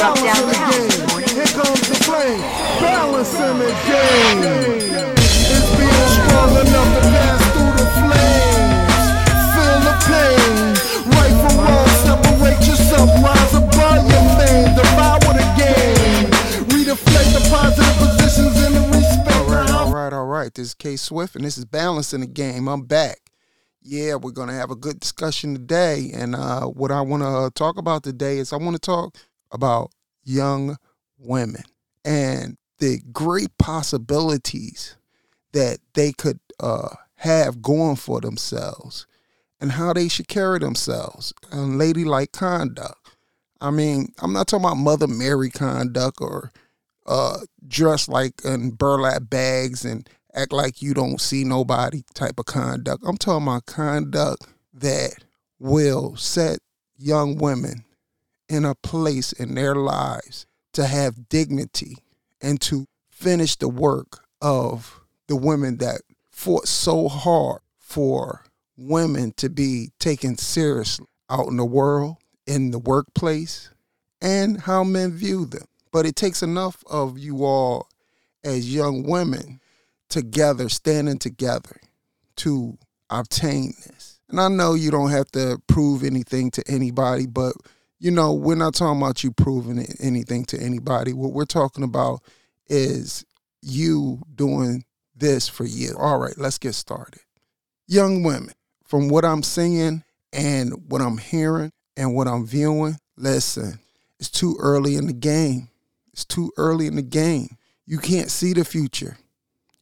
drop 0.00 0.16
Balance 0.16 0.40
in 0.40 0.48
the 0.48 0.56
game. 0.72 1.28
Here 1.36 1.52
comes 1.52 1.84
the 1.88 1.98
flame. 2.08 2.40
Balance 2.80 3.34
in 3.36 3.58
the 3.60 3.70
game. 3.84 4.40
It's 5.52 5.68
being 5.76 6.08
strong 6.16 6.52
enough 6.56 6.90
to 6.96 7.02
pass 7.12 7.40
through 7.52 7.74
the 7.76 7.88
flames. 8.00 9.04
Feel 9.52 9.80
the 9.84 9.94
pain. 10.08 10.72
Right 11.12 11.36
from 11.44 11.54
wrong, 11.60 11.88
separate 12.00 12.60
yourself. 12.64 13.08
Rise 13.20 13.54
above 13.54 14.08
your 14.08 14.24
fame. 14.40 14.72
Devour 14.72 15.32
the 15.36 15.46
game. 15.60 16.32
Redeflect 16.72 17.30
the 17.36 17.42
positive 17.52 17.96
positions 18.00 18.56
in 18.64 18.72
the 18.72 18.84
respect. 18.96 19.36
All 19.36 19.44
right, 19.52 19.70
all 19.70 19.92
right, 19.92 20.12
all 20.12 20.26
right. 20.26 20.54
This 20.54 20.68
is 20.68 20.74
K 20.74 20.96
Swift, 20.96 21.36
and 21.36 21.44
this 21.44 21.58
is 21.58 21.66
Balance 21.66 22.14
in 22.14 22.22
the 22.22 22.26
Game. 22.26 22.68
I'm 22.68 22.82
back. 22.82 23.18
Yeah, 23.82 24.16
we're 24.16 24.32
gonna 24.32 24.54
have 24.54 24.70
a 24.70 24.76
good 24.76 25.00
discussion 25.00 25.54
today, 25.54 26.10
and 26.14 26.34
uh, 26.34 26.66
what 26.66 26.90
I 26.90 27.00
want 27.00 27.22
to 27.22 27.50
talk 27.54 27.78
about 27.78 28.02
today 28.02 28.38
is 28.38 28.52
I 28.52 28.56
want 28.56 28.76
to 28.76 28.80
talk 28.80 29.16
about 29.50 29.90
young 30.24 30.76
women 31.18 31.62
and 32.04 32.56
the 32.78 33.00
great 33.12 33.56
possibilities 33.58 34.96
that 35.52 35.78
they 35.94 36.12
could 36.12 36.40
uh, 36.60 36.88
have 37.16 37.60
going 37.62 37.96
for 37.96 38.20
themselves, 38.20 39.06
and 39.60 39.72
how 39.72 39.92
they 39.92 40.08
should 40.08 40.28
carry 40.28 40.58
themselves, 40.58 41.34
and 41.50 41.78
ladylike 41.78 42.32
conduct. 42.32 43.16
I 43.60 43.70
mean, 43.70 44.14
I'm 44.20 44.32
not 44.32 44.46
talking 44.46 44.64
about 44.64 44.76
Mother 44.76 45.06
Mary 45.06 45.50
conduct 45.50 46.18
or 46.20 46.50
uh, 47.06 47.40
dress 47.66 48.08
like 48.08 48.42
in 48.44 48.70
burlap 48.70 49.28
bags 49.28 49.84
and 49.84 50.08
act 50.34 50.52
like 50.52 50.80
you 50.80 50.94
don't 50.94 51.20
see 51.20 51.44
nobody 51.44 52.02
type 52.14 52.38
of 52.38 52.46
conduct. 52.46 53.02
I'm 53.06 53.18
talking 53.18 53.46
about 53.46 53.66
conduct 53.66 54.46
that 54.72 55.16
will 55.58 56.16
set 56.16 56.60
young 56.96 57.36
women 57.36 57.84
in 58.50 58.64
a 58.64 58.74
place 58.74 59.32
in 59.32 59.54
their 59.54 59.76
lives 59.76 60.44
to 60.72 60.84
have 60.84 61.28
dignity 61.28 61.98
and 62.42 62.60
to 62.60 62.86
finish 63.08 63.56
the 63.56 63.68
work 63.68 64.24
of 64.42 65.00
the 65.28 65.36
women 65.36 65.76
that 65.76 66.02
fought 66.30 66.66
so 66.66 67.08
hard 67.08 67.60
for 67.78 68.44
women 68.76 69.32
to 69.36 69.48
be 69.48 69.90
taken 69.98 70.36
seriously 70.36 71.06
out 71.28 71.46
in 71.46 71.56
the 71.56 71.64
world, 71.64 72.16
in 72.46 72.72
the 72.72 72.78
workplace, 72.78 73.70
and 74.20 74.62
how 74.62 74.82
men 74.82 75.12
view 75.12 75.44
them. 75.44 75.66
But 75.92 76.06
it 76.06 76.16
takes 76.16 76.42
enough 76.42 76.82
of 76.90 77.18
you 77.18 77.44
all 77.44 77.88
as 78.42 78.74
young 78.74 79.04
women 79.04 79.60
together, 80.08 80.68
standing 80.68 81.18
together 81.18 81.80
to 82.36 82.78
obtain 83.10 83.74
this. 83.86 84.18
And 84.28 84.40
I 84.40 84.48
know 84.48 84.74
you 84.74 84.90
don't 84.90 85.10
have 85.10 85.30
to 85.32 85.60
prove 85.66 86.02
anything 86.02 86.50
to 86.52 86.64
anybody, 86.66 87.26
but 87.26 87.52
you 88.00 88.10
know, 88.10 88.32
we're 88.32 88.54
not 88.54 88.74
talking 88.74 89.00
about 89.00 89.22
you 89.22 89.30
proving 89.30 89.86
anything 90.00 90.46
to 90.46 90.58
anybody. 90.58 91.12
What 91.12 91.32
we're 91.32 91.44
talking 91.44 91.84
about 91.84 92.22
is 92.66 93.26
you 93.60 94.22
doing 94.34 94.84
this 95.14 95.48
for 95.48 95.66
you. 95.66 95.94
All 95.98 96.18
right, 96.18 96.36
let's 96.38 96.56
get 96.56 96.74
started. 96.74 97.20
Young 97.86 98.22
women, 98.22 98.54
from 98.84 99.08
what 99.10 99.26
I'm 99.26 99.42
seeing 99.42 100.02
and 100.32 100.90
what 100.90 101.02
I'm 101.02 101.18
hearing 101.18 101.72
and 101.94 102.14
what 102.14 102.26
I'm 102.26 102.46
viewing, 102.46 102.96
listen, 103.18 103.80
it's 104.18 104.30
too 104.30 104.56
early 104.58 104.96
in 104.96 105.06
the 105.06 105.12
game. 105.12 105.68
It's 106.14 106.24
too 106.24 106.52
early 106.56 106.86
in 106.86 106.96
the 106.96 107.02
game. 107.02 107.58
You 107.84 107.98
can't 107.98 108.30
see 108.30 108.54
the 108.54 108.64
future. 108.64 109.18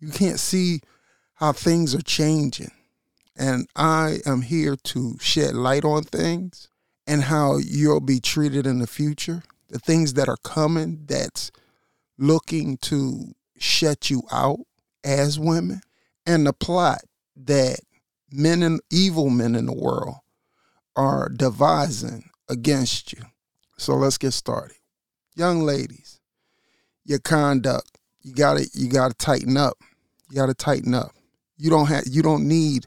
You 0.00 0.10
can't 0.10 0.40
see 0.40 0.80
how 1.34 1.52
things 1.52 1.94
are 1.94 2.02
changing. 2.02 2.72
And 3.36 3.68
I 3.76 4.18
am 4.26 4.42
here 4.42 4.74
to 4.74 5.16
shed 5.20 5.54
light 5.54 5.84
on 5.84 6.02
things 6.02 6.68
and 7.08 7.22
how 7.22 7.56
you'll 7.56 8.00
be 8.00 8.20
treated 8.20 8.66
in 8.66 8.78
the 8.78 8.86
future. 8.86 9.42
The 9.70 9.78
things 9.78 10.14
that 10.14 10.28
are 10.28 10.36
coming 10.44 11.04
that's 11.06 11.50
looking 12.18 12.76
to 12.82 13.34
shut 13.58 14.10
you 14.10 14.22
out 14.30 14.60
as 15.02 15.38
women, 15.38 15.80
and 16.26 16.46
the 16.46 16.52
plot 16.52 17.00
that 17.34 17.80
men 18.30 18.62
and 18.62 18.80
evil 18.90 19.30
men 19.30 19.54
in 19.54 19.66
the 19.66 19.72
world 19.72 20.16
are 20.96 21.30
devising 21.30 22.28
against 22.48 23.12
you. 23.12 23.22
So 23.78 23.94
let's 23.94 24.18
get 24.18 24.32
started. 24.32 24.76
Young 25.34 25.62
ladies, 25.62 26.20
your 27.04 27.20
conduct, 27.20 27.98
you 28.20 28.34
gotta 28.34 28.66
you 28.74 28.88
gotta 28.88 29.14
tighten 29.14 29.56
up. 29.56 29.78
You 30.28 30.36
gotta 30.36 30.54
tighten 30.54 30.92
up. 30.92 31.12
You 31.56 31.70
don't 31.70 31.86
have 31.86 32.04
you 32.06 32.22
don't 32.22 32.46
need 32.46 32.86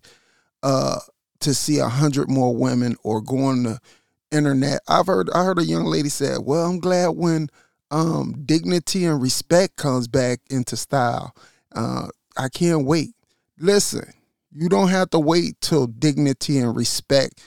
uh 0.62 1.00
to 1.40 1.54
see 1.56 1.80
a 1.80 1.88
hundred 1.88 2.30
more 2.30 2.56
women 2.56 2.96
or 3.04 3.20
going 3.20 3.64
the 3.64 3.80
internet. 4.32 4.82
I've 4.88 5.08
heard 5.08 5.30
I 5.32 5.44
heard 5.44 5.60
a 5.60 5.66
young 5.66 5.86
lady 5.86 6.10
say, 6.10 6.36
Well, 6.40 6.66
I'm 6.66 6.80
glad 6.80 7.10
when 7.10 7.50
um 7.90 8.44
dignity 8.46 9.06
and 9.06 9.22
respect 9.22 9.76
comes 9.76 10.08
back 10.08 10.40
into 10.50 10.78
style. 10.78 11.36
Uh 11.76 12.08
I 12.38 12.50
can't 12.50 12.86
wait. 12.86 13.14
Listen, 13.60 14.14
you 14.52 14.70
don't 14.70 14.90
have 14.90 15.10
to 15.12 15.20
wait 15.20 15.60
till 15.62 15.88
dignity 15.88 16.58
and 16.58 16.76
respect 16.76 17.42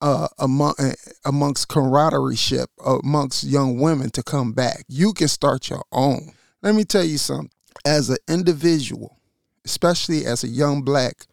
uh, 0.00 0.28
among 0.38 0.74
uh, 0.78 0.92
amongst 1.24 1.68
camaraderie 1.68 2.36
ship 2.36 2.70
amongst 2.84 3.44
young 3.44 3.78
women 3.80 4.10
to 4.10 4.22
come 4.22 4.52
back. 4.52 4.84
You 4.88 5.12
can 5.12 5.28
start 5.28 5.68
your 5.68 5.84
own. 5.92 6.32
Let 6.62 6.74
me 6.74 6.84
tell 6.84 7.04
you 7.04 7.18
something. 7.18 7.50
As 7.86 8.10
an 8.10 8.18
individual, 8.28 9.18
especially 9.64 10.26
as 10.26 10.44
a 10.44 10.48
young 10.48 10.82
black 10.82 11.26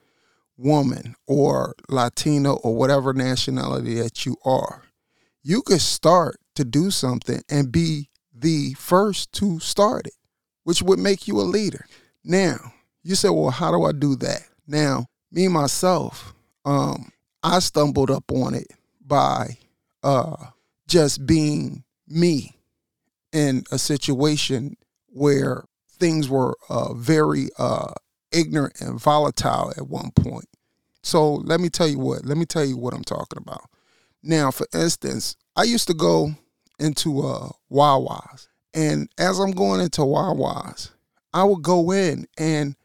woman 0.58 1.16
or 1.28 1.76
Latino 1.90 2.56
or 2.56 2.76
whatever 2.76 3.14
nationality 3.14 3.96
that 3.96 4.26
you 4.26 4.38
are, 4.46 4.84
you 5.48 5.62
could 5.62 5.80
start 5.80 6.42
to 6.56 6.66
do 6.66 6.92
something 6.92 7.42
and 7.50 7.72
be 7.72 8.10
the 8.34 8.74
first 8.74 9.32
to 9.32 9.62
start 9.62 10.06
it, 10.06 10.14
which 10.66 10.82
would 10.82 11.00
make 11.00 11.26
you 11.26 11.40
a 11.40 11.42
leader. 11.42 11.86
Now, 12.22 12.74
you 13.02 13.16
say, 13.16 13.30
well, 13.30 13.52
how 13.52 13.72
do 13.72 13.86
I 13.86 13.94
do 13.94 14.18
that? 14.18 14.42
Now, 14.68 15.06
me 15.32 15.48
myself, 15.48 16.34
um, 16.66 17.14
I 17.42 17.60
stumbled 17.60 18.12
up 18.12 18.30
on 18.30 18.56
it 18.56 18.68
by 19.00 19.58
uh, 20.04 20.48
just 20.86 21.26
being 21.26 21.86
me 22.10 22.58
in 23.32 23.64
a 23.72 23.78
situation 23.78 24.76
where 25.08 25.64
things 25.98 26.28
were 26.28 26.58
uh, 26.68 26.94
very 26.94 27.48
uh, 27.58 27.94
ignorant 28.34 28.82
and 28.82 29.00
volatile 29.00 29.72
at 29.78 29.88
one 29.88 30.12
point. 30.12 30.50
So 31.04 31.36
let 31.36 31.62
me 31.62 31.70
tell 31.70 31.88
you 31.88 32.00
what. 32.00 32.26
Let 32.26 32.38
me 32.38 32.46
tell 32.46 32.66
you 32.66 32.78
what 32.78 32.94
I'm 32.94 33.06
talking 33.06 33.38
about. 33.38 33.70
Now, 34.28 34.52
for 34.52 34.68
instance, 34.74 35.36
I 35.56 35.64
used 35.64 35.88
to 35.88 35.94
go 35.94 36.32
into 36.80 37.22
uh, 37.22 37.50
Wawa's, 37.70 38.50
and 38.74 39.10
as 39.18 39.40
I'm 39.40 39.52
going 39.52 39.82
into 39.82 40.04
Wawa's, 40.06 40.92
I 41.34 41.44
would 41.44 41.64
go 41.64 41.92
in 41.92 42.28
and 42.38 42.76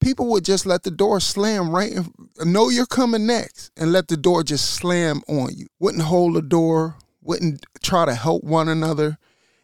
people 0.00 0.28
would 0.30 0.44
just 0.44 0.66
let 0.66 0.82
the 0.82 0.90
door 0.90 1.20
slam 1.20 1.70
right 1.70 1.92
in, 1.92 2.12
know 2.44 2.68
you're 2.68 2.86
coming 2.86 3.26
next 3.26 3.70
and 3.76 3.92
let 3.92 4.08
the 4.08 4.16
door 4.16 4.42
just 4.42 4.70
slam 4.70 5.22
on 5.28 5.54
you. 5.54 5.66
Wouldn't 5.78 6.04
hold 6.04 6.34
the 6.34 6.42
door 6.42 6.96
wouldn't 7.26 7.66
try 7.82 8.06
to 8.06 8.14
help 8.14 8.44
one 8.44 8.68
another. 8.68 9.18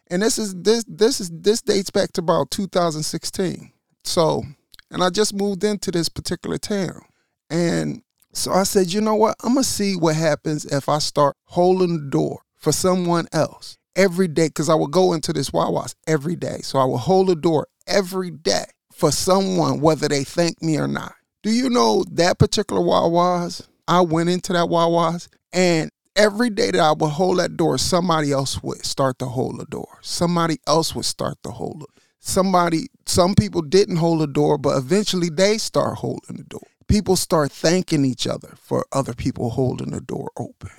And 0.07 0.21
this 0.21 0.37
is 0.37 0.53
this 0.61 0.83
this 0.87 1.19
is 1.19 1.31
this 1.33 1.61
dates 1.61 1.89
back 1.89 2.11
to 2.13 2.21
about 2.21 2.51
2016 2.51 3.71
so 4.03 4.43
and 4.91 5.01
i 5.01 5.09
just 5.09 5.33
moved 5.33 5.63
into 5.63 5.89
this 5.89 6.09
particular 6.09 6.57
town. 6.57 7.01
And 7.49 8.03
so 8.33 8.51
i 8.51 8.63
said 8.63 8.91
you 8.91 8.99
know 9.01 9.15
what 9.15 9.35
i'm 9.43 9.53
gonna 9.53 9.63
see 9.63 9.95
what 9.95 10.15
happens 10.15 10.65
if 10.65 10.89
i 10.89 10.99
start 10.99 11.35
holding 11.45 11.93
the 11.93 12.09
door 12.09 12.41
for 12.55 12.71
someone 12.71 13.27
else 13.31 13.77
every 13.95 14.27
day 14.27 14.47
because 14.47 14.69
i 14.69 14.75
would 14.75 14.91
go 14.91 15.13
into 15.13 15.31
this 15.31 15.53
wawa's 15.53 15.95
every 16.07 16.35
day 16.35 16.57
so 16.61 16.79
i 16.79 16.85
would 16.85 16.97
hold 16.97 17.27
the 17.27 17.35
door 17.35 17.67
every 17.87 18.31
day 18.31 18.65
for 18.93 19.11
someone, 19.11 19.81
whether 19.81 20.07
they 20.07 20.23
thank 20.23 20.61
me 20.61 20.77
or 20.77 20.87
not. 20.87 21.13
Do 21.41 21.51
you 21.51 21.69
know 21.69 22.05
that 22.11 22.39
particular 22.39 22.81
Wawa's? 22.81 23.67
I 23.87 24.01
went 24.01 24.29
into 24.29 24.53
that 24.53 24.69
Wawa's 24.69 25.27
and 25.51 25.91
every 26.15 26.49
day 26.49 26.71
that 26.71 26.79
I 26.79 26.93
would 26.93 27.09
hold 27.09 27.39
that 27.39 27.57
door, 27.57 27.77
somebody 27.77 28.31
else 28.31 28.61
would 28.63 28.85
start 28.85 29.19
to 29.19 29.25
hold 29.25 29.59
the 29.59 29.65
door. 29.65 29.99
Somebody 30.01 30.59
else 30.67 30.95
would 30.95 31.05
start 31.05 31.37
to 31.43 31.51
hold 31.51 31.83
it. 31.83 32.03
Somebody, 32.19 32.87
some 33.05 33.35
people 33.35 33.61
didn't 33.61 33.97
hold 33.97 34.21
the 34.21 34.27
door, 34.27 34.57
but 34.57 34.77
eventually 34.77 35.29
they 35.29 35.57
start 35.57 35.97
holding 35.97 36.37
the 36.37 36.43
door. 36.43 36.61
People 36.87 37.15
start 37.15 37.51
thanking 37.51 38.05
each 38.05 38.27
other 38.27 38.55
for 38.57 38.85
other 38.91 39.13
people 39.13 39.51
holding 39.51 39.91
the 39.91 40.01
door 40.01 40.31
open. 40.37 40.71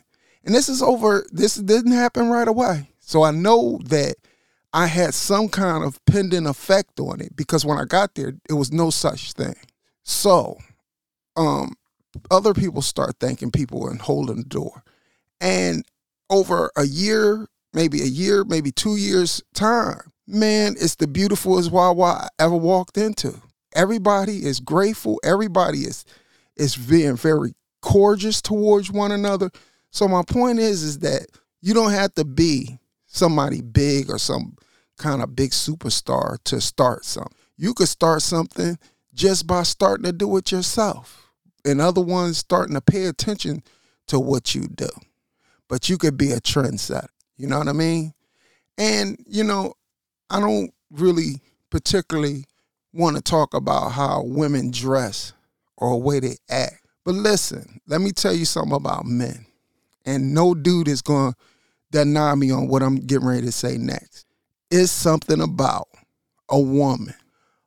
And 0.44 0.54
this 0.54 0.68
is 0.68 0.82
over, 0.82 1.26
this 1.30 1.54
didn't 1.54 1.92
happen 1.92 2.28
right 2.28 2.48
away. 2.48 2.90
So 3.00 3.22
I 3.22 3.30
know 3.30 3.80
that 3.84 4.16
I 4.72 4.86
had 4.86 5.14
some 5.14 5.48
kind 5.48 5.84
of 5.84 6.04
pending 6.04 6.46
effect 6.46 6.98
on 6.98 7.20
it 7.20 7.36
because 7.36 7.64
when 7.64 7.78
I 7.78 7.84
got 7.84 8.14
there, 8.14 8.34
it 8.48 8.54
was 8.54 8.72
no 8.72 8.90
such 8.90 9.32
thing. 9.32 9.54
So, 10.02 10.58
um, 11.36 11.74
other 12.30 12.54
people 12.54 12.82
start 12.82 13.16
thanking 13.20 13.50
people 13.50 13.88
and 13.88 14.00
holding 14.00 14.36
the 14.36 14.44
door. 14.44 14.82
And 15.40 15.84
over 16.30 16.70
a 16.76 16.86
year, 16.86 17.48
maybe 17.72 18.02
a 18.02 18.06
year, 18.06 18.44
maybe 18.44 18.70
two 18.70 18.96
years 18.96 19.42
time, 19.54 20.12
man, 20.26 20.74
it's 20.78 20.96
the 20.96 21.06
beautifulest 21.06 21.70
Wawa 21.70 22.04
I 22.04 22.28
ever 22.38 22.56
walked 22.56 22.96
into. 22.96 23.40
Everybody 23.75 24.44
is 24.44 24.61
grateful. 24.61 25.21
Everybody 25.25 25.81
is 25.81 26.05
is 26.56 26.76
being 26.76 27.17
very 27.17 27.55
gorgeous 27.81 28.41
towards 28.41 28.91
one 28.91 29.12
another. 29.12 29.50
So 29.91 30.09
my 30.09 30.23
point 30.23 30.59
is, 30.59 30.82
is 30.82 30.99
that 31.00 31.26
you 31.61 31.75
don't 31.75 31.93
have 31.93 32.15
to 32.15 32.25
be 32.25 32.79
somebody 33.06 33.61
big 33.61 34.11
or 34.11 34.19
some 34.19 34.56
kind 34.99 35.23
of 35.23 35.35
big 35.35 35.50
superstar 35.50 36.37
to 36.44 36.61
start 36.61 37.05
something. 37.05 37.37
You 37.56 37.75
could 37.75 37.88
start 37.88 38.23
something 38.23 38.79
just 39.15 39.47
by 39.47 39.62
starting 39.62 40.05
to 40.05 40.12
do 40.12 40.37
it 40.37 40.53
yourself. 40.53 41.31
And 41.65 41.81
other 41.81 42.00
ones 42.00 42.38
starting 42.38 42.75
to 42.75 42.81
pay 42.81 43.06
attention 43.06 43.62
to 44.09 44.21
what 44.21 44.55
you 44.55 44.69
do. 44.69 44.88
But 45.69 45.88
you 45.88 45.97
could 45.97 46.17
be 46.17 46.32
a 46.32 46.41
trendsetter. 46.41 47.09
You 47.37 47.47
know 47.47 47.59
what 47.59 47.69
I 47.69 47.73
mean? 47.73 48.12
And, 48.76 49.17
you 49.26 49.44
know, 49.44 49.75
I 50.29 50.41
don't 50.41 50.73
really 50.91 51.41
particularly 51.71 52.44
want 52.94 53.17
to 53.17 53.23
talk 53.23 53.55
about 53.55 53.91
how 53.91 54.23
women 54.25 54.70
dress 54.70 55.32
or 55.76 55.91
the 55.91 55.96
way 55.96 56.20
they 56.20 56.37
act. 56.49 56.87
But 57.05 57.17
listen, 57.17 57.81
let 57.87 58.00
me 58.00 58.12
tell 58.12 58.32
you 58.32 58.44
something 58.44 58.76
about 58.76 59.05
men. 59.05 59.46
And 60.06 60.32
no 60.32 60.55
dude 60.55 60.88
is 60.88 61.02
going 61.02 61.32
to 61.32 61.38
deny 61.91 62.35
me 62.35 62.50
on 62.50 62.69
what 62.69 62.82
I'm 62.82 62.96
getting 62.96 63.26
ready 63.26 63.43
to 63.43 63.52
say 63.52 63.76
next. 63.76 64.26
It's 64.70 64.93
something 64.93 65.41
about 65.41 65.88
a 66.49 66.58
woman, 66.58 67.14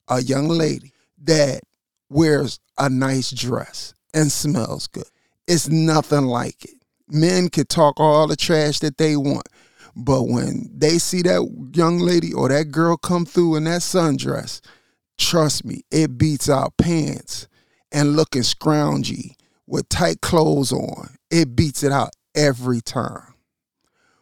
a 0.08 0.22
young 0.22 0.48
lady 0.48 0.94
that 1.24 1.62
wears 2.10 2.60
a 2.78 2.90
nice 2.90 3.32
dress 3.32 3.94
and 4.14 4.32
smells 4.32 4.88
good. 4.88 5.06
It's 5.48 5.68
nothing 5.68 6.26
like 6.26 6.64
it. 6.66 6.76
Men 7.10 7.50
can 7.50 7.66
talk 7.66 8.00
all 8.00 8.28
the 8.28 8.36
trash 8.36 8.80
that 8.80 8.98
they 8.98 9.16
want, 9.16 9.48
but 9.96 10.24
when 10.24 10.70
they 10.74 10.98
see 10.98 11.22
that 11.24 11.72
young 11.74 12.00
lady 12.00 12.34
or 12.34 12.50
that 12.50 12.72
girl 12.72 12.98
come 12.98 13.26
through 13.26 13.56
in 13.56 13.64
that 13.64 13.82
sundress, 13.82 14.62
trust 15.18 15.66
me, 15.66 15.82
it 15.92 16.18
beats 16.18 16.50
out 16.50 16.78
pants 16.78 17.48
and 17.92 18.16
looking 18.16 18.42
scroungy 18.42 19.36
with 19.66 19.90
tight 19.90 20.22
clothes 20.22 20.72
on. 20.72 21.18
It 21.30 21.56
beats 21.56 21.84
it 21.84 21.92
out 21.92 22.12
every 22.36 22.82
time. 22.82 23.34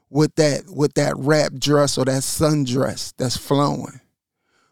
With 0.09 0.35
that 0.35 0.69
with 0.69 0.93
that 0.93 1.15
wrap 1.17 1.53
dress 1.53 1.97
or 1.97 2.05
that 2.05 2.21
sundress 2.21 3.13
that's 3.17 3.37
flowing. 3.37 3.99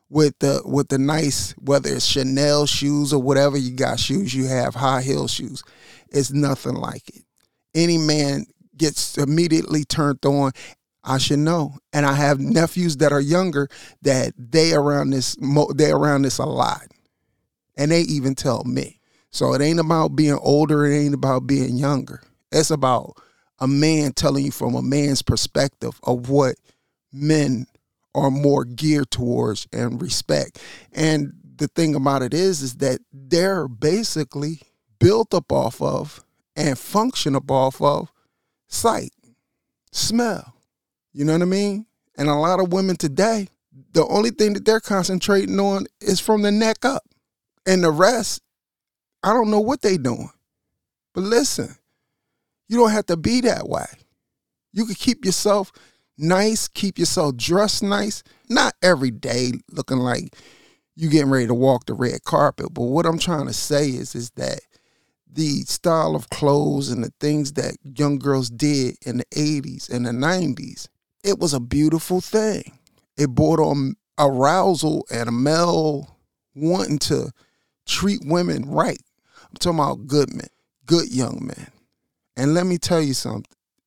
With 0.09 0.37
the 0.39 0.61
with 0.63 0.89
the 0.89 0.99
nice 0.99 1.53
whether 1.53 1.93
it's 1.93 2.05
Chanel 2.05 2.65
shoes 2.65 3.11
or 3.11 3.21
whatever 3.21 3.57
you 3.57 3.71
got 3.71 3.99
shoes 3.99 4.33
you 4.33 4.47
have, 4.47 4.75
high 4.75 5.01
heel 5.01 5.27
shoes. 5.27 5.63
It's 6.09 6.31
nothing 6.31 6.75
like 6.75 7.09
it. 7.09 7.23
Any 7.73 7.97
man 7.97 8.45
gets 8.77 9.17
immediately 9.17 9.83
turned 9.83 10.23
on 10.25 10.51
I 11.03 11.17
should 11.17 11.39
know. 11.39 11.75
And 11.91 12.05
I 12.05 12.13
have 12.13 12.39
nephews 12.39 12.97
that 12.97 13.11
are 13.11 13.21
younger 13.21 13.67
that 14.01 14.33
they 14.37 14.73
around 14.73 15.11
this 15.11 15.35
they 15.75 15.91
around 15.91 16.23
this 16.23 16.37
a 16.37 16.45
lot. 16.45 16.87
And 17.75 17.91
they 17.91 18.01
even 18.01 18.35
tell 18.35 18.63
me. 18.63 18.99
So 19.31 19.53
it 19.53 19.61
ain't 19.61 19.79
about 19.79 20.15
being 20.15 20.37
older, 20.41 20.85
it 20.85 20.95
ain't 20.95 21.15
about 21.15 21.47
being 21.47 21.75
younger. 21.75 22.21
It's 22.51 22.69
about 22.69 23.17
a 23.59 23.67
man 23.67 24.13
telling 24.13 24.45
you 24.45 24.51
from 24.51 24.75
a 24.75 24.81
man's 24.81 25.23
perspective 25.23 25.99
of 26.03 26.29
what 26.29 26.55
men 27.11 27.65
are 28.13 28.29
more 28.29 28.63
geared 28.63 29.09
towards 29.09 29.67
and 29.73 30.01
respect. 30.01 30.61
And 30.91 31.33
the 31.55 31.67
thing 31.67 31.95
about 31.95 32.21
it 32.21 32.33
is 32.33 32.61
is 32.61 32.75
that 32.75 32.99
they're 33.11 33.67
basically 33.67 34.61
built 34.99 35.33
up 35.33 35.51
off 35.51 35.81
of 35.81 36.23
and 36.55 36.77
function 36.77 37.35
up 37.35 37.49
off 37.49 37.81
of 37.81 38.11
sight, 38.67 39.13
smell, 39.91 40.53
you 41.13 41.25
know 41.25 41.33
what 41.33 41.41
I 41.41 41.45
mean? 41.45 41.85
And 42.17 42.29
a 42.29 42.33
lot 42.33 42.59
of 42.59 42.73
women 42.73 42.95
today, 42.95 43.47
the 43.93 44.05
only 44.07 44.31
thing 44.31 44.53
that 44.53 44.65
they're 44.65 44.79
concentrating 44.79 45.59
on 45.59 45.85
is 46.01 46.19
from 46.19 46.41
the 46.41 46.51
neck 46.51 46.83
up. 46.83 47.03
And 47.65 47.83
the 47.83 47.91
rest, 47.91 48.41
I 49.23 49.31
don't 49.31 49.49
know 49.49 49.59
what 49.59 49.81
they're 49.81 49.97
doing. 49.97 50.29
But 51.13 51.21
listen, 51.21 51.75
you 52.67 52.77
don't 52.77 52.91
have 52.91 53.05
to 53.07 53.17
be 53.17 53.41
that 53.41 53.69
way. 53.69 53.85
You 54.73 54.85
can 54.85 54.95
keep 54.95 55.23
yourself 55.23 55.71
nice, 56.17 56.67
keep 56.67 56.97
yourself 56.97 57.37
dressed 57.37 57.83
nice, 57.83 58.23
not 58.49 58.73
every 58.81 59.11
day 59.11 59.53
looking 59.71 59.97
like 59.97 60.35
you're 60.95 61.11
getting 61.11 61.29
ready 61.29 61.47
to 61.47 61.53
walk 61.53 61.85
the 61.85 61.93
red 61.93 62.23
carpet. 62.23 62.73
But 62.73 62.83
what 62.83 63.05
I'm 63.05 63.19
trying 63.19 63.47
to 63.47 63.53
say 63.53 63.89
is, 63.89 64.15
is 64.15 64.31
that 64.31 64.61
the 65.31 65.61
style 65.61 66.15
of 66.15 66.29
clothes 66.29 66.89
and 66.89 67.03
the 67.03 67.11
things 67.19 67.53
that 67.53 67.77
young 67.83 68.19
girls 68.19 68.49
did 68.49 68.97
in 69.05 69.17
the 69.17 69.25
80s 69.25 69.89
and 69.89 70.05
the 70.05 70.11
90s 70.11 70.87
it 71.23 71.39
was 71.39 71.53
a 71.53 71.59
beautiful 71.59 72.21
thing. 72.21 72.77
It 73.17 73.29
brought 73.29 73.59
on 73.59 73.95
arousal 74.19 75.05
and 75.11 75.29
a 75.29 75.31
male 75.31 76.17
wanting 76.55 76.99
to 76.99 77.31
treat 77.85 78.21
women 78.25 78.69
right. 78.69 79.01
I'm 79.49 79.57
talking 79.59 79.79
about 79.79 80.07
good 80.07 80.33
men, 80.33 80.47
good 80.85 81.11
young 81.11 81.39
men. 81.45 81.67
And 82.35 82.53
let 82.53 82.65
me 82.65 82.77
tell 82.77 83.01
you 83.01 83.13
something. 83.13 83.45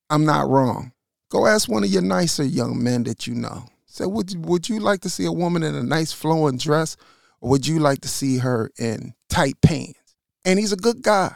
I'm 0.08 0.24
not 0.24 0.48
wrong. 0.48 0.92
Go 1.28 1.46
ask 1.46 1.68
one 1.68 1.84
of 1.84 1.90
your 1.90 2.02
nicer 2.02 2.44
young 2.44 2.82
men 2.82 3.02
that 3.04 3.26
you 3.26 3.34
know. 3.34 3.64
Say, 3.86 4.06
would 4.06 4.32
you, 4.32 4.40
would 4.40 4.68
you 4.68 4.78
like 4.78 5.00
to 5.00 5.10
see 5.10 5.24
a 5.24 5.32
woman 5.32 5.62
in 5.62 5.74
a 5.74 5.82
nice 5.82 6.12
flowing 6.12 6.58
dress, 6.58 6.96
or 7.40 7.50
would 7.50 7.66
you 7.66 7.80
like 7.80 8.02
to 8.02 8.08
see 8.08 8.38
her 8.38 8.70
in 8.78 9.14
tight 9.28 9.60
pants? 9.60 9.98
And 10.44 10.58
he's 10.58 10.72
a 10.72 10.76
good 10.76 11.02
guy 11.02 11.34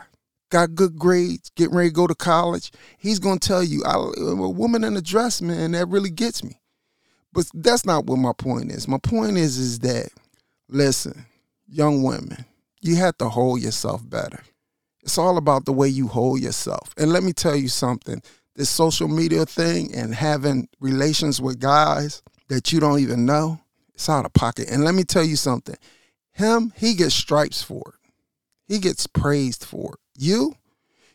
got 0.50 0.74
good 0.74 0.98
grades, 0.98 1.50
getting 1.56 1.74
ready 1.74 1.88
to 1.88 1.94
go 1.94 2.06
to 2.06 2.14
college, 2.14 2.72
he's 2.98 3.18
gonna 3.18 3.38
tell 3.38 3.62
you, 3.62 3.82
a 3.84 4.50
woman 4.50 4.84
in 4.84 4.96
a 4.96 5.00
dress, 5.00 5.40
man, 5.40 5.72
that 5.72 5.88
really 5.88 6.10
gets 6.10 6.44
me. 6.44 6.60
But 7.32 7.46
that's 7.54 7.86
not 7.86 8.06
what 8.06 8.18
my 8.18 8.32
point 8.36 8.72
is. 8.72 8.88
My 8.88 8.98
point 8.98 9.38
is, 9.38 9.56
is 9.56 9.78
that 9.80 10.10
listen, 10.68 11.26
young 11.68 12.02
women, 12.02 12.44
you 12.80 12.96
have 12.96 13.16
to 13.18 13.28
hold 13.28 13.60
yourself 13.60 14.08
better. 14.08 14.42
It's 15.02 15.18
all 15.18 15.36
about 15.38 15.64
the 15.64 15.72
way 15.72 15.88
you 15.88 16.08
hold 16.08 16.40
yourself. 16.40 16.92
And 16.98 17.12
let 17.12 17.22
me 17.22 17.32
tell 17.32 17.56
you 17.56 17.68
something. 17.68 18.22
This 18.56 18.68
social 18.68 19.08
media 19.08 19.46
thing 19.46 19.94
and 19.94 20.14
having 20.14 20.68
relations 20.80 21.40
with 21.40 21.60
guys 21.60 22.22
that 22.48 22.72
you 22.72 22.80
don't 22.80 22.98
even 22.98 23.24
know, 23.24 23.60
it's 23.94 24.08
out 24.08 24.26
of 24.26 24.32
pocket. 24.32 24.68
And 24.68 24.84
let 24.84 24.94
me 24.94 25.04
tell 25.04 25.22
you 25.22 25.36
something. 25.36 25.76
Him, 26.32 26.72
he 26.76 26.94
gets 26.94 27.14
stripes 27.14 27.62
for 27.62 27.94
it. 27.94 28.10
He 28.66 28.78
gets 28.78 29.06
praised 29.06 29.64
for 29.64 29.94
it. 29.94 30.00
You, 30.20 30.54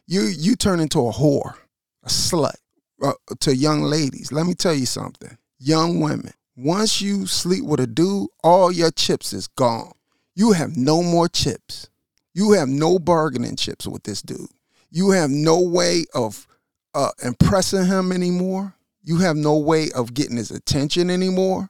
you, 0.08 0.24
you 0.24 0.56
turn 0.56 0.80
into 0.80 0.98
a 0.98 1.12
whore, 1.14 1.54
a 2.02 2.08
slut 2.08 2.56
uh, 3.04 3.14
to 3.42 3.56
young 3.56 3.84
ladies. 3.84 4.32
Let 4.32 4.48
me 4.48 4.56
tell 4.56 4.74
you 4.74 4.88
something. 4.88 5.38
Young 5.60 6.00
women, 6.00 6.34
once 6.58 7.04
you 7.04 7.28
sleep 7.28 7.64
with 7.64 7.80
a 7.80 7.86
dude, 7.86 8.30
all 8.44 8.72
your 8.72 8.90
chips 8.90 9.32
is 9.32 9.46
gone. 9.46 9.92
You 10.34 10.54
have 10.54 10.76
no 10.76 11.04
more 11.04 11.28
chips. 11.28 11.88
You 12.34 12.54
have 12.54 12.68
no 12.68 12.98
bargaining 12.98 13.58
chips 13.58 13.86
with 13.86 14.02
this 14.02 14.24
dude. 14.24 14.50
You 14.90 15.12
have 15.12 15.30
no 15.30 15.62
way 15.62 16.06
of 16.16 16.48
uh, 16.96 17.12
impressing 17.24 17.86
him 17.86 18.12
anymore. 18.12 18.74
You 19.04 19.18
have 19.18 19.36
no 19.36 19.56
way 19.60 19.92
of 19.92 20.16
getting 20.16 20.38
his 20.38 20.50
attention 20.50 21.12
anymore 21.12 21.70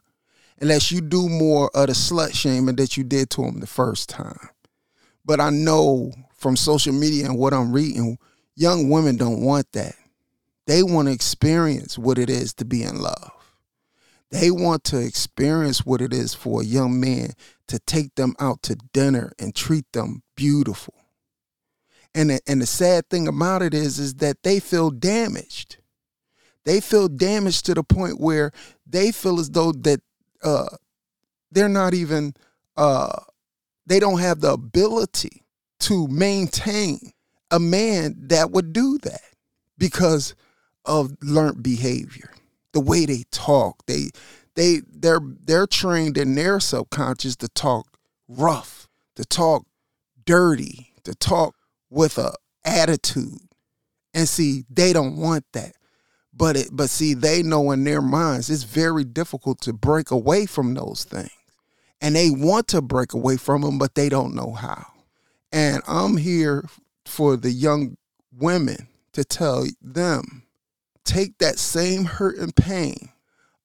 unless 0.61 0.89
you 0.89 1.01
do 1.01 1.27
more 1.27 1.69
of 1.75 1.87
the 1.87 1.94
slut 1.94 2.33
shaming 2.33 2.77
that 2.77 2.95
you 2.95 3.04
did 3.04 3.30
to 3.31 3.44
him 3.44 3.59
the 3.59 3.68
first 3.68 4.07
time. 4.07 4.51
But 5.25 5.39
I 5.39 5.49
know 5.49 6.11
from 6.35 6.55
social 6.55 6.94
media 6.94 7.25
and 7.25 7.37
what 7.37 7.53
I'm 7.53 7.73
reading, 7.73 8.17
young 8.55 8.89
women 8.89 9.17
don't 9.17 9.41
want 9.41 9.71
that. 9.73 9.95
They 10.67 10.83
want 10.83 11.07
to 11.07 11.13
experience 11.13 11.97
what 11.97 12.17
it 12.17 12.29
is 12.29 12.53
to 12.55 12.65
be 12.65 12.83
in 12.83 12.99
love. 12.99 13.31
They 14.31 14.51
want 14.51 14.83
to 14.85 14.97
experience 14.99 15.85
what 15.85 16.01
it 16.01 16.13
is 16.13 16.33
for 16.33 16.61
a 16.61 16.65
young 16.65 16.99
man 16.99 17.31
to 17.67 17.79
take 17.79 18.15
them 18.15 18.35
out 18.39 18.61
to 18.63 18.75
dinner 18.94 19.31
and 19.39 19.55
treat 19.55 19.85
them 19.94 20.23
beautiful. 20.35 20.95
And 22.13 22.29
the, 22.29 22.39
and 22.47 22.61
the 22.61 22.65
sad 22.65 23.09
thing 23.09 23.27
about 23.27 23.61
it 23.61 23.73
is 23.73 23.99
is 23.99 24.15
that 24.15 24.44
they 24.44 24.59
feel 24.59 24.89
damaged. 24.89 25.77
They 26.63 26.81
feel 26.81 27.07
damaged 27.07 27.65
to 27.67 27.73
the 27.73 27.83
point 27.83 28.19
where 28.19 28.51
they 28.87 29.11
feel 29.11 29.39
as 29.39 29.51
though 29.51 29.71
that 29.71 30.01
uh, 30.44 30.77
they're 31.51 31.69
not 31.69 31.94
even 31.94 32.33
uh, 32.75 33.19
they 33.85 33.99
don't 33.99 34.19
have 34.19 34.42
the 34.42 34.51
ability 34.51 35.44
to 35.81 36.07
maintain 36.07 37.11
a 37.51 37.59
man 37.59 38.15
that 38.27 38.51
would 38.51 38.73
do 38.73 38.97
that 38.99 39.21
because 39.77 40.35
of 40.85 41.15
learned 41.21 41.63
behavior 41.63 42.31
the 42.73 42.80
way 42.80 43.06
they 43.06 43.23
talk. 43.31 43.85
They 43.85 44.09
they 44.56 44.81
they're 44.87 45.21
they're 45.21 45.68
trained 45.68 46.18
in 46.18 46.35
their 46.35 46.59
subconscious 46.59 47.35
to 47.37 47.47
talk 47.49 47.97
rough 48.27 48.87
to 49.15 49.25
talk 49.25 49.65
dirty 50.25 50.94
to 51.04 51.13
talk 51.15 51.56
with 51.89 52.18
a 52.18 52.33
attitude. 52.63 53.39
And 54.13 54.30
see 54.30 54.63
they 54.69 54.94
don't 54.94 55.18
want 55.18 55.45
that. 55.54 55.73
But 56.33 56.57
it 56.57 56.69
but 56.71 56.89
see 56.89 57.13
they 57.13 57.44
know 57.44 57.71
in 57.71 57.83
their 57.83 58.01
minds 58.01 58.49
it's 58.49 58.63
very 58.63 59.04
difficult 59.04 59.61
to 59.61 59.73
break 59.73 60.11
away 60.11 60.45
from 60.45 60.73
those 60.73 61.04
things 61.04 61.30
and 62.06 62.16
they 62.16 62.30
want 62.30 62.68
to 62.68 62.81
break 62.81 63.14
away 63.14 63.38
from 63.38 63.62
them 63.62 63.78
but 63.78 63.95
they 63.95 64.09
don't 64.09 64.35
know 64.35 64.52
how 64.52 64.85
and 65.52 65.81
I'm 65.88 66.18
here 66.18 66.68
for 67.06 67.38
the 67.38 67.52
young 67.52 67.97
women 68.31 68.88
to 69.14 69.24
tell 69.24 69.66
them 69.81 70.44
take 71.06 71.38
that 71.38 71.57
same 71.57 72.06
hurt 72.06 72.38
and 72.38 72.56
pain 72.56 73.09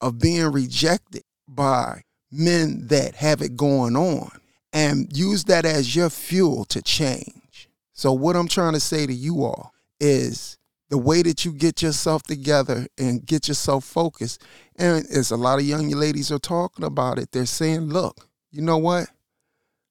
of 0.01 0.19
being 0.19 0.53
rejected 0.53 1.25
by 1.49 2.05
men 2.31 2.87
that 2.87 3.17
have 3.17 3.43
it 3.43 3.57
going 3.57 3.97
on 3.97 4.31
and 4.73 5.15
use 5.17 5.45
that 5.45 5.65
as 5.65 5.97
your 5.97 6.11
fuel 6.11 6.65
to 6.67 6.81
change. 6.81 7.69
So, 7.93 8.13
what 8.13 8.37
I'm 8.37 8.49
trying 8.49 8.75
to 8.75 8.81
say 8.81 9.07
to 9.07 9.13
you 9.13 9.43
all 9.43 9.73
is 9.99 10.57
the 10.89 10.99
way 10.99 11.23
that 11.23 11.45
you 11.45 11.53
get 11.53 11.83
yourself 11.83 12.23
together 12.23 12.87
and 12.97 13.27
get 13.27 13.49
yourself 13.49 13.85
focused. 13.85 14.43
And 14.77 15.07
as 15.07 15.31
a 15.31 15.37
lot 15.37 15.59
of 15.59 15.65
young 15.65 15.89
ladies 15.91 16.33
are 16.33 16.39
talking 16.39 16.85
about 16.85 17.19
it, 17.19 17.33
they're 17.33 17.47
saying, 17.47 17.89
look, 17.89 18.29
you 18.51 18.63
know 18.63 18.79
what? 18.79 19.09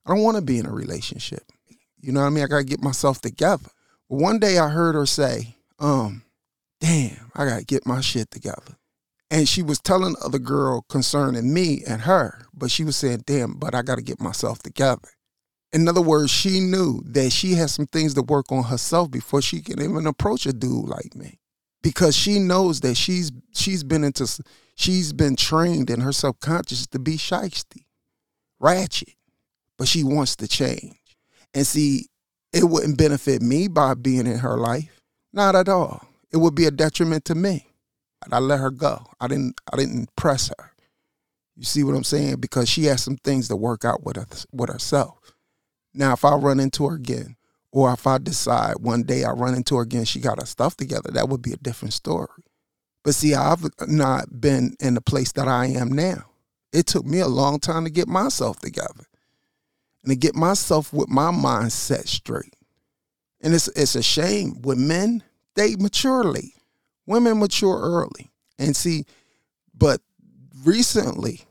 I 0.06 0.14
don't 0.14 0.24
want 0.24 0.38
to 0.38 0.44
be 0.44 0.58
in 0.58 0.66
a 0.66 0.72
relationship. 0.72 1.44
You 2.02 2.12
know 2.12 2.22
what 2.22 2.28
I 2.28 2.30
mean? 2.30 2.44
I 2.44 2.48
gotta 2.48 2.64
get 2.64 2.82
myself 2.82 3.22
together. 3.22 3.70
But 4.10 4.16
one 4.18 4.40
day 4.40 4.58
I 4.58 4.70
heard 4.70 4.96
her 4.96 5.06
say, 5.06 5.56
um, 5.80 6.24
damn, 6.80 7.32
I 7.36 7.46
gotta 7.46 7.66
get 7.66 7.86
my 7.86 8.02
shit 8.02 8.32
together. 8.32 8.78
And 9.32 9.48
she 9.48 9.62
was 9.62 9.80
telling 9.80 10.14
the 10.14 10.26
other 10.26 10.40
girl 10.40 10.86
concerning 10.90 11.54
me 11.54 11.84
and 11.88 12.02
her, 12.02 12.48
but 12.54 12.72
she 12.72 12.84
was 12.84 12.96
saying, 12.96 13.24
damn, 13.26 13.54
but 13.54 13.76
I 13.76 13.82
gotta 13.82 14.02
get 14.02 14.20
myself 14.20 14.60
together. 14.64 15.10
In 15.72 15.88
other 15.88 16.02
words, 16.02 16.32
she 16.32 16.60
knew 16.60 17.02
that 17.06 17.32
she 17.32 17.54
had 17.54 17.70
some 17.70 17.86
things 17.86 18.16
to 18.16 18.24
work 18.24 18.52
on 18.52 18.64
herself 18.64 19.12
before 19.12 19.42
she 19.42 19.62
can 19.62 19.80
even 19.82 20.08
approach 20.08 20.48
a 20.48 20.54
dude 20.54 20.90
like 20.90 21.16
me. 21.16 21.40
Because 21.84 22.16
she 22.16 22.40
knows 22.40 22.82
that 22.82 22.96
she's 22.96 23.32
she's 23.54 23.84
been 23.84 24.04
into 24.04 24.28
she's 24.76 25.14
been 25.14 25.36
trained 25.36 25.90
in 25.90 26.02
her 26.02 26.12
subconscious 26.12 26.88
to 26.88 27.00
be 27.00 27.18
shisty, 27.18 27.84
ratchet, 28.60 29.16
but 29.78 29.88
she 29.88 30.04
wants 30.04 30.36
to 30.38 30.48
change. 30.48 30.98
And 31.54 31.66
see, 31.66 32.08
it 32.54 32.64
wouldn't 32.64 32.98
benefit 32.98 33.42
me 33.42 33.68
by 33.68 33.94
being 33.94 34.28
in 34.28 34.40
her 34.40 34.58
life. 34.58 35.02
Not 35.34 35.56
at 35.56 35.70
all. 35.70 36.08
It 36.32 36.38
would 36.38 36.56
be 36.56 36.66
a 36.66 36.72
detriment 36.72 37.26
to 37.26 37.36
me. 37.36 37.68
I 38.32 38.40
let 38.40 38.60
her 38.60 38.72
go. 38.72 39.06
I 39.20 39.28
didn't 39.28 39.60
I 39.72 39.78
didn't 39.78 40.16
press 40.16 40.50
her. 40.50 40.72
You 41.56 41.64
see 41.64 41.84
what 41.84 41.96
I'm 41.96 42.04
saying? 42.04 42.38
Because 42.40 42.70
she 42.70 42.86
has 42.86 43.04
some 43.04 43.18
things 43.18 43.48
to 43.48 43.56
work 43.56 43.84
out 43.84 44.04
with 44.04 44.16
her, 44.16 44.26
with 44.52 44.70
herself. 44.70 45.34
Now, 45.94 46.14
if 46.14 46.24
I 46.24 46.36
run 46.36 46.60
into 46.60 46.88
her 46.88 46.96
again, 46.96 47.36
or 47.72 47.92
if 47.92 48.08
I 48.08 48.18
decide 48.18 48.78
one 48.80 49.04
day 49.04 49.24
I 49.24 49.32
run 49.32 49.56
into 49.56 49.76
her 49.76 49.82
again, 49.82 50.06
she 50.06 50.20
got 50.20 50.40
her 50.40 50.46
stuff 50.46 50.78
together, 50.78 51.12
that 51.12 51.28
would 51.28 51.42
be 51.42 51.52
a 51.52 51.58
different 51.58 51.94
story. 51.94 52.28
But 53.04 53.16
see, 53.16 53.34
I've 53.34 53.66
not 53.88 54.40
been 54.40 54.76
in 54.80 54.94
the 54.94 55.02
place 55.02 55.32
that 55.34 55.48
I 55.48 55.68
am 55.68 55.90
now. 55.90 56.29
It 56.72 56.86
took 56.86 57.06
me 57.06 57.20
a 57.20 57.28
long 57.28 57.60
time 57.60 57.84
to 57.86 57.90
get 57.90 58.08
myself 58.08 58.60
together 58.60 59.06
and 60.04 60.12
to 60.12 60.16
get 60.16 60.36
myself 60.36 60.94
with 60.94 61.10
my 61.10 61.32
mindset 61.32 62.08
straight. 62.08 62.56
And 63.42 63.54
it's 63.54 63.68
it's 63.70 63.96
a 63.96 64.04
shame 64.04 64.62
with 64.62 64.78
men, 64.78 65.24
they 65.56 65.76
mature 65.76 66.24
late. 66.24 66.56
Women 67.06 67.40
mature 67.40 67.80
early. 67.80 68.32
And 68.58 68.76
see, 68.76 69.06
but 69.74 70.02
recently, 70.64 71.42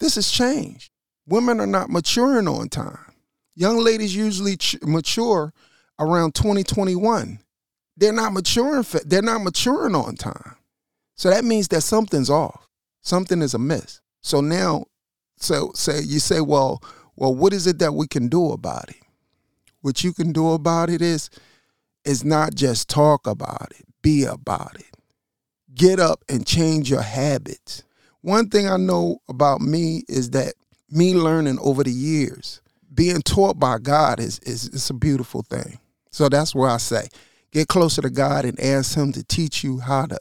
this 0.00 0.16
has 0.16 0.30
changed. 0.30 0.90
Women 1.26 1.60
are 1.60 1.66
not 1.66 1.90
maturing 1.90 2.48
on 2.48 2.68
time. 2.68 3.12
Young 3.54 3.78
ladies 3.78 4.16
usually 4.16 4.56
ch- 4.56 4.82
mature 4.82 5.52
around 5.98 6.34
2021. 6.34 7.38
They're 7.96 8.12
not 8.12 8.32
maturing. 8.32 8.84
They're 9.04 9.22
not 9.22 9.42
maturing 9.42 9.94
on 9.94 10.16
time. 10.16 10.56
So 11.14 11.30
that 11.30 11.44
means 11.44 11.68
that 11.68 11.82
something's 11.82 12.30
off. 12.30 12.68
Something 13.00 13.40
is 13.42 13.54
amiss. 13.54 14.00
So 14.24 14.40
now, 14.40 14.86
so 15.36 15.70
say 15.74 16.00
you 16.00 16.18
say, 16.18 16.40
well, 16.40 16.82
well, 17.14 17.34
what 17.34 17.52
is 17.52 17.66
it 17.66 17.78
that 17.80 17.92
we 17.92 18.08
can 18.08 18.28
do 18.28 18.52
about 18.52 18.88
it? 18.88 18.96
What 19.82 20.02
you 20.02 20.14
can 20.14 20.32
do 20.32 20.52
about 20.52 20.88
it 20.88 21.02
is, 21.02 21.28
is 22.06 22.24
not 22.24 22.54
just 22.54 22.88
talk 22.88 23.26
about 23.26 23.72
it, 23.78 23.84
be 24.02 24.24
about 24.24 24.76
it. 24.76 24.96
Get 25.74 26.00
up 26.00 26.24
and 26.30 26.46
change 26.46 26.88
your 26.88 27.02
habits. 27.02 27.82
One 28.22 28.48
thing 28.48 28.66
I 28.66 28.78
know 28.78 29.18
about 29.28 29.60
me 29.60 30.04
is 30.08 30.30
that 30.30 30.54
me 30.90 31.14
learning 31.14 31.58
over 31.60 31.84
the 31.84 31.92
years 31.92 32.62
being 32.94 33.20
taught 33.20 33.58
by 33.58 33.76
God 33.78 34.20
is 34.20 34.38
is 34.40 34.68
it's 34.68 34.88
a 34.88 34.94
beautiful 34.94 35.42
thing. 35.42 35.80
So 36.10 36.30
that's 36.30 36.54
where 36.54 36.70
I 36.70 36.78
say, 36.78 37.08
get 37.52 37.68
closer 37.68 38.00
to 38.00 38.08
God 38.08 38.46
and 38.46 38.58
ask 38.58 38.96
Him 38.96 39.12
to 39.12 39.22
teach 39.24 39.64
you 39.64 39.80
how 39.80 40.06
to 40.06 40.18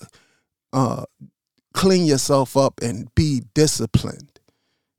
uh, 0.73 1.03
clean 1.73 2.05
yourself 2.05 2.55
up 2.55 2.79
and 2.81 3.13
be 3.15 3.43
disciplined. 3.53 4.39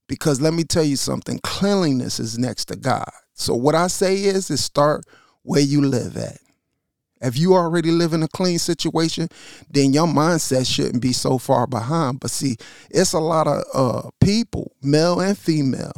Because 0.07 0.40
let 0.40 0.52
me 0.52 0.64
tell 0.64 0.85
you 0.85 0.97
something, 0.97 1.40
cleanliness 1.43 2.21
is 2.21 2.38
next 2.38 2.66
to 2.66 2.76
God. 2.76 3.11
So 3.33 3.54
what 3.54 3.75
I 3.75 3.87
say 3.87 4.25
is, 4.25 4.50
is 4.50 4.62
start 4.62 5.04
where 5.43 5.61
you 5.61 5.81
live 5.81 6.16
at. 6.16 6.38
If 7.21 7.38
you 7.38 7.54
already 7.54 7.90
live 7.90 8.12
in 8.12 8.23
a 8.23 8.28
clean 8.28 8.59
situation, 8.59 9.28
then 9.71 9.95
your 9.95 10.07
mindset 10.07 10.71
shouldn't 10.71 11.00
be 11.00 11.14
so 11.14 11.38
far 11.38 11.66
behind. 11.66 12.21
But 12.21 12.31
see, 12.31 12.57
it's 12.90 13.14
a 13.14 13.19
lot 13.19 13.47
of 13.47 13.62
uh, 13.73 14.11
people, 14.21 14.73
male 14.83 15.21
and 15.21 15.37
female, 15.37 15.93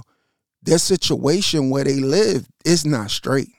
their 0.63 0.79
situation 0.79 1.71
where 1.71 1.85
they 1.85 1.97
live 1.97 2.49
is 2.65 2.87
not 2.87 3.11
straight. 3.11 3.51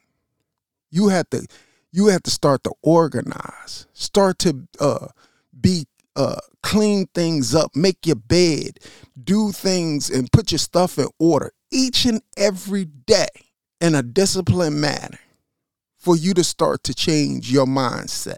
You 0.92 1.10
have 1.10 1.30
to 1.32 1.46
you 1.92 2.08
have 2.08 2.24
to 2.24 2.32
start 2.32 2.64
to 2.64 2.74
organize, 2.82 3.88
start 3.94 4.40
to 4.40 4.68
uh, 4.80 5.08
be 5.60 5.88
uh, 6.18 6.40
clean 6.64 7.08
things 7.14 7.56
up, 7.56 7.76
make 7.76 8.06
your 8.06 8.16
bed, 8.16 8.80
do 9.24 9.52
things 9.52 10.10
and 10.10 10.32
put 10.32 10.52
your 10.52 10.60
stuff 10.60 10.98
in 10.98 11.08
order 11.20 11.52
each 11.72 12.06
and 12.06 12.22
every 12.36 12.86
day 12.86 13.28
in 13.80 13.94
a 13.96 14.02
disciplined 14.02 14.82
manner 14.82 15.20
for 15.98 16.16
you 16.16 16.34
to 16.34 16.44
start 16.44 16.84
to 16.84 16.94
change 16.94 17.52
your 17.52 17.66
mindset. 17.66 18.38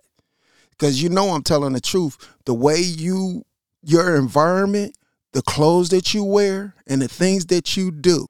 Because 0.71 1.01
you 1.01 1.09
know 1.09 1.29
I'm 1.29 1.43
telling 1.43 1.73
the 1.73 1.81
truth. 1.81 2.17
The 2.45 2.53
way 2.53 2.79
you 2.79 3.43
your 3.81 4.15
environment, 4.17 4.95
the 5.33 5.41
clothes 5.41 5.89
that 5.89 6.13
you 6.13 6.23
wear, 6.23 6.75
and 6.85 7.01
the 7.01 7.07
things 7.07 7.45
that 7.47 7.77
you 7.77 7.91
do 7.91 8.27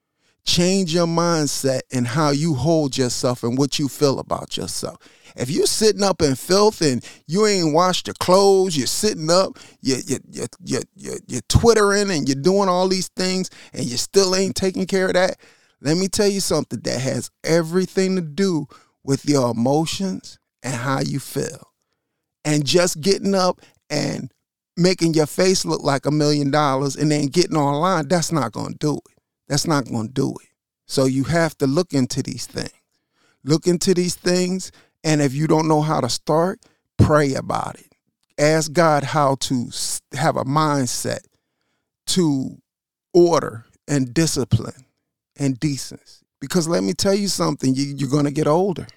change 0.49 0.91
your 0.91 1.05
mindset 1.05 1.81
and 1.91 2.07
how 2.07 2.31
you 2.31 2.55
hold 2.55 2.97
yourself 2.97 3.43
and 3.43 3.55
what 3.55 3.77
you 3.77 3.87
feel 3.87 4.17
about 4.17 4.57
yourself. 4.57 4.97
If 5.35 5.51
you're 5.51 5.67
sitting 5.67 6.01
up 6.01 6.23
in 6.23 6.33
filth 6.33 6.81
and 6.81 7.05
you 7.27 7.45
ain't 7.45 7.73
washed 7.73 8.07
your 8.07 8.15
clothes, 8.15 8.75
you're 8.75 8.87
sitting 8.87 9.29
up, 9.29 9.59
you're, 9.81 9.99
you're, 10.07 10.19
you're, 10.63 10.81
you're, 10.95 11.19
you're, 11.27 11.41
twittering 11.49 12.09
and 12.09 12.27
you're 12.27 12.41
doing 12.41 12.67
all 12.67 12.87
these 12.87 13.09
things 13.09 13.51
and 13.73 13.85
you 13.85 13.95
still 13.95 14.35
ain't 14.35 14.55
taking 14.55 14.87
care 14.87 15.07
of 15.07 15.13
that, 15.13 15.37
let 15.81 15.97
me 15.97 16.07
tell 16.07 16.27
you 16.27 16.39
something 16.39 16.79
that 16.81 16.99
has 16.99 17.29
everything 17.43 18.15
to 18.15 18.21
do 18.21 18.65
with 19.03 19.25
your 19.25 19.51
emotions 19.51 20.39
and 20.63 20.73
how 20.73 20.99
you 20.99 21.19
feel. 21.19 21.73
And 22.43 22.65
just 22.65 23.01
getting 23.01 23.35
up 23.35 23.61
and 23.89 24.31
making 24.75 25.13
your 25.13 25.27
face 25.27 25.63
look 25.63 25.83
like 25.83 26.07
a 26.07 26.11
million 26.11 26.49
dollars 26.49 26.95
and 26.95 27.11
then 27.11 27.27
getting 27.27 27.55
online, 27.57 28.07
that's 28.07 28.31
not 28.31 28.51
going 28.51 28.71
to 28.71 28.77
do 28.79 28.95
it. 28.95 29.08
That's 29.49 29.67
not 29.67 29.89
going 29.89 30.07
to 30.07 30.13
do 30.13 30.29
it. 30.41 30.49
So 30.85 31.05
you 31.05 31.25
have 31.25 31.57
to 31.57 31.67
look 31.67 31.93
into 31.93 32.23
these 32.23 32.45
things. 32.45 32.71
Look 33.43 33.67
into 33.67 33.93
these 33.93 34.15
things. 34.15 34.71
And 35.03 35.21
if 35.21 35.33
you 35.33 35.47
don't 35.47 35.67
know 35.67 35.81
how 35.81 35.99
to 35.99 36.09
start, 36.09 36.61
pray 36.97 37.33
about 37.33 37.75
it. 37.75 37.93
Ask 38.37 38.71
God 38.71 39.03
how 39.03 39.35
to 39.41 39.69
have 40.13 40.37
a 40.37 40.45
mindset 40.45 41.19
to 42.07 42.57
order 43.13 43.65
and 43.87 44.13
discipline 44.13 44.85
and 45.37 45.59
decency. 45.59 46.25
Because 46.39 46.67
let 46.67 46.83
me 46.83 46.93
tell 46.93 47.13
you 47.13 47.27
something, 47.27 47.75
you, 47.75 47.93
you're 47.97 48.09
going 48.09 48.25
to 48.25 48.31
get 48.31 48.47
older. 48.47 48.87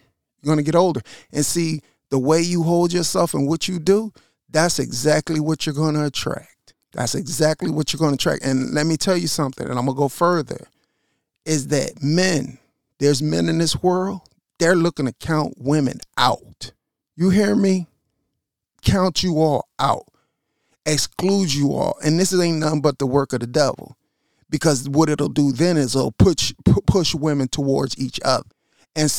You're 0.41 0.55
going 0.55 0.65
to 0.65 0.71
get 0.71 0.77
older. 0.77 1.01
And 1.33 1.45
see, 1.45 1.81
the 2.11 2.19
way 2.19 2.41
you 2.41 2.63
hold 2.63 2.93
yourself 2.93 3.35
and 3.35 3.49
what 3.49 3.69
you 3.69 3.79
do, 3.79 4.13
that's 4.49 4.79
exactly 4.79 5.41
what 5.41 5.67
you're 5.67 5.75
going 5.75 5.95
to 5.95 6.05
attract. 6.05 6.52
That's 6.93 7.15
exactly 7.15 7.71
what 7.71 7.93
you're 7.93 7.99
going 7.99 8.17
to 8.17 8.23
track. 8.23 8.41
And 8.43 8.73
let 8.73 8.87
me 8.87 8.97
tell 8.97 9.17
you 9.17 9.27
something, 9.27 9.67
and 9.67 9.79
I'm 9.79 9.87
going 9.87 9.97
to 9.97 10.01
go 10.01 10.09
further, 10.09 10.69
is 11.45 11.69
that 11.69 12.03
men, 12.03 12.59
there's 12.99 13.23
men 13.23 13.49
in 13.49 13.59
this 13.59 13.83
world, 13.83 14.21
they're 14.59 14.77
looking 14.77 15.07
to 15.07 15.13
count 15.13 15.55
women 15.57 15.99
out. 16.17 16.73
You 17.17 17.31
hear 17.31 17.57
me? 17.57 17.87
Count 18.85 19.23
you 19.23 19.39
all 19.39 19.69
out, 19.79 20.07
exclude 20.85 21.55
you 21.55 21.73
all. 21.73 21.97
And 22.05 22.19
this 22.19 22.39
ain't 22.39 22.59
nothing 22.59 22.83
but 22.83 22.99
the 22.99 23.07
work 23.07 23.33
of 23.33 23.41
the 23.41 23.47
devil. 23.47 23.97
Because 24.51 24.89
what 24.89 25.09
it'll 25.09 25.29
do 25.29 25.53
then 25.53 25.77
is 25.79 25.97
it'll 25.97 26.13
push, 26.13 26.53
push 26.87 27.15
women 27.15 27.49
towards 27.49 27.99
each 27.99 28.21
other. 28.25 28.49
And 28.95 29.11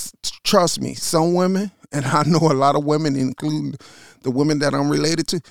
trust 0.43 0.79
me, 0.79 0.93
some 0.93 1.33
women, 1.33 1.71
and 1.91 2.05
I 2.05 2.23
know 2.23 2.39
a 2.39 2.53
lot 2.53 2.75
of 2.75 2.85
women, 2.85 3.15
including 3.15 3.75
the 4.21 4.29
women 4.29 4.59
that 4.59 4.75
I'm 4.75 4.89
related 4.89 5.27
to, 5.29 5.41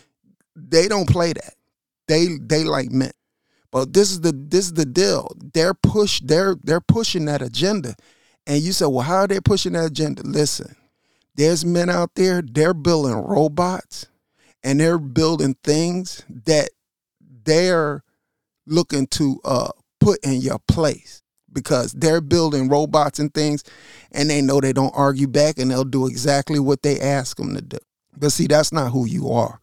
they 0.55 0.87
don't 0.87 1.09
play 1.09 1.33
that 1.33 1.55
they 2.12 2.26
they 2.38 2.64
like 2.64 2.90
men. 2.90 3.12
But 3.71 3.95
this 3.95 4.11
is 4.11 4.21
the 4.21 4.33
this 4.33 4.66
is 4.66 4.75
the 4.75 4.85
deal. 4.85 5.35
They're 5.54 5.75
push 5.75 6.21
they're 6.21 6.57
they're 6.62 6.81
pushing 6.81 7.25
that 7.25 7.40
agenda. 7.40 7.95
And 8.47 8.61
you 8.61 8.73
say, 8.73 8.87
well, 8.87 9.00
how 9.00 9.19
are 9.19 9.28
they 9.28 9.40
pushing 9.40 9.73
that 9.73 9.87
agenda? 9.87 10.23
Listen, 10.23 10.75
there's 11.37 11.64
men 11.64 11.88
out 11.88 12.11
there, 12.14 12.42
they're 12.42 12.75
building 12.75 13.14
robots 13.14 14.07
and 14.62 14.81
they're 14.81 14.99
building 14.99 15.57
things 15.64 16.25
that 16.45 16.71
they're 17.45 18.02
looking 18.66 19.07
to 19.07 19.40
uh, 19.45 19.71
put 20.00 20.19
in 20.25 20.40
your 20.40 20.59
place 20.66 21.23
because 21.52 21.92
they're 21.92 22.21
building 22.21 22.69
robots 22.69 23.21
and 23.21 23.33
things 23.33 23.62
and 24.11 24.28
they 24.28 24.42
know 24.42 24.61
they 24.61 24.73
don't 24.73 24.95
argue 24.95 25.28
back 25.28 25.59
and 25.59 25.71
they'll 25.71 25.85
do 25.85 26.09
exactly 26.09 26.59
what 26.59 26.83
they 26.83 27.00
ask 27.00 27.37
them 27.37 27.54
to 27.54 27.62
do. 27.62 27.78
But 28.16 28.33
see, 28.33 28.49
that's 28.49 28.73
not 28.73 28.90
who 28.90 29.07
you 29.07 29.31
are. 29.31 29.62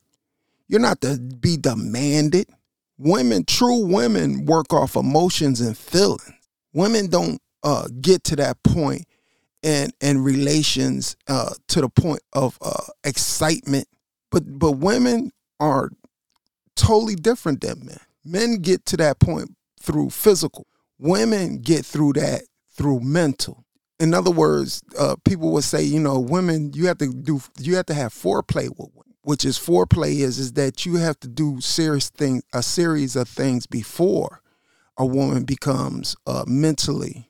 You're 0.70 0.82
not 0.82 1.02
to 1.04 1.20
be 1.20 1.58
demanded. 1.58 2.50
Women, 3.00 3.46
true 3.46 3.86
women, 3.88 4.46
work 4.46 4.74
off 4.74 4.98
emotions 4.98 5.62
and 5.62 5.78
feelings. 5.78 6.32
Women 6.74 7.10
don't 7.10 7.42
uh, 7.64 7.90
get 8.02 8.26
to 8.26 8.38
that 8.38 8.64
point 8.64 9.06
in 9.64 9.92
in 10.02 10.24
relations 10.24 11.18
uh, 11.30 11.52
to 11.70 11.82
the 11.82 11.90
point 11.90 12.22
of 12.34 12.58
uh, 12.62 12.86
excitement 13.06 13.88
But 14.32 14.60
but 14.60 14.74
women 14.74 15.32
are 15.60 15.92
totally 16.76 17.16
different 17.16 17.62
than 17.62 17.86
men. 17.86 18.00
Men 18.26 18.58
get 18.58 18.86
to 18.88 18.98
that 18.98 19.20
point 19.20 19.56
through 19.82 20.12
physical. 20.12 20.68
Women 21.00 21.60
get 21.60 21.86
through 21.86 22.14
that 22.14 22.44
through 22.72 23.02
mental. 23.02 23.66
In 24.00 24.14
other 24.14 24.32
words, 24.32 24.82
uh, 25.00 25.16
people 25.26 25.52
would 25.54 25.64
say, 25.64 25.84
you 25.84 26.00
know, 26.00 26.20
women, 26.20 26.74
you 26.74 26.88
have 26.88 27.00
to 27.00 27.12
do, 27.14 27.42
you 27.60 27.76
have 27.78 27.88
to 27.88 27.94
have 27.94 28.14
foreplay 28.14 28.70
with 28.70 28.90
women 28.94 29.09
which 29.30 29.46
is 29.46 29.60
foreplay 29.60 30.22
is 30.22 30.40
is 30.40 30.54
that 30.54 30.88
you 30.88 30.96
have 30.96 31.20
to 31.20 31.28
do 31.28 31.62
serious 31.62 32.10
thing 32.10 32.42
a 32.52 32.64
series 32.64 33.16
of 33.16 33.30
things 33.30 33.68
before 33.68 34.42
a 34.98 35.06
woman 35.06 35.44
becomes 35.44 36.16
uh, 36.26 36.44
mentally 36.48 37.30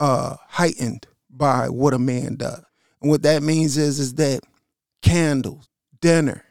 uh, 0.00 0.34
heightened 0.48 1.06
by 1.30 1.68
what 1.68 1.94
a 1.94 2.00
man 2.00 2.34
does. 2.34 2.64
And 3.00 3.08
what 3.08 3.22
that 3.22 3.44
means 3.44 3.76
is 3.76 4.00
is 4.00 4.14
that 4.14 4.40
candles, 5.02 5.68
dinner, 6.00 6.44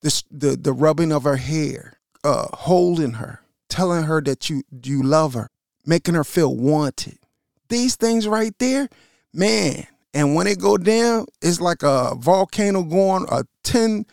the 0.00 0.22
the, 0.30 0.56
the 0.56 0.72
rubbing 0.72 1.12
of 1.12 1.24
her 1.24 1.36
hair, 1.36 1.98
uh, 2.24 2.46
holding 2.54 3.12
her, 3.12 3.42
telling 3.68 4.04
her 4.04 4.22
that 4.22 4.48
you 4.48 4.62
you 4.82 5.02
love 5.02 5.34
her, 5.34 5.50
making 5.84 6.14
her 6.14 6.24
feel 6.24 6.56
wanted. 6.56 7.18
These 7.68 7.96
things 7.96 8.26
right 8.26 8.54
there, 8.58 8.88
man. 9.30 9.86
And 10.14 10.34
when 10.34 10.46
it 10.46 10.58
go 10.58 10.78
down, 10.78 11.26
it's 11.42 11.60
like 11.60 11.82
a 11.82 12.14
volcano 12.14 12.82
going 12.82 13.26
a 13.30 13.44
10 13.64 14.06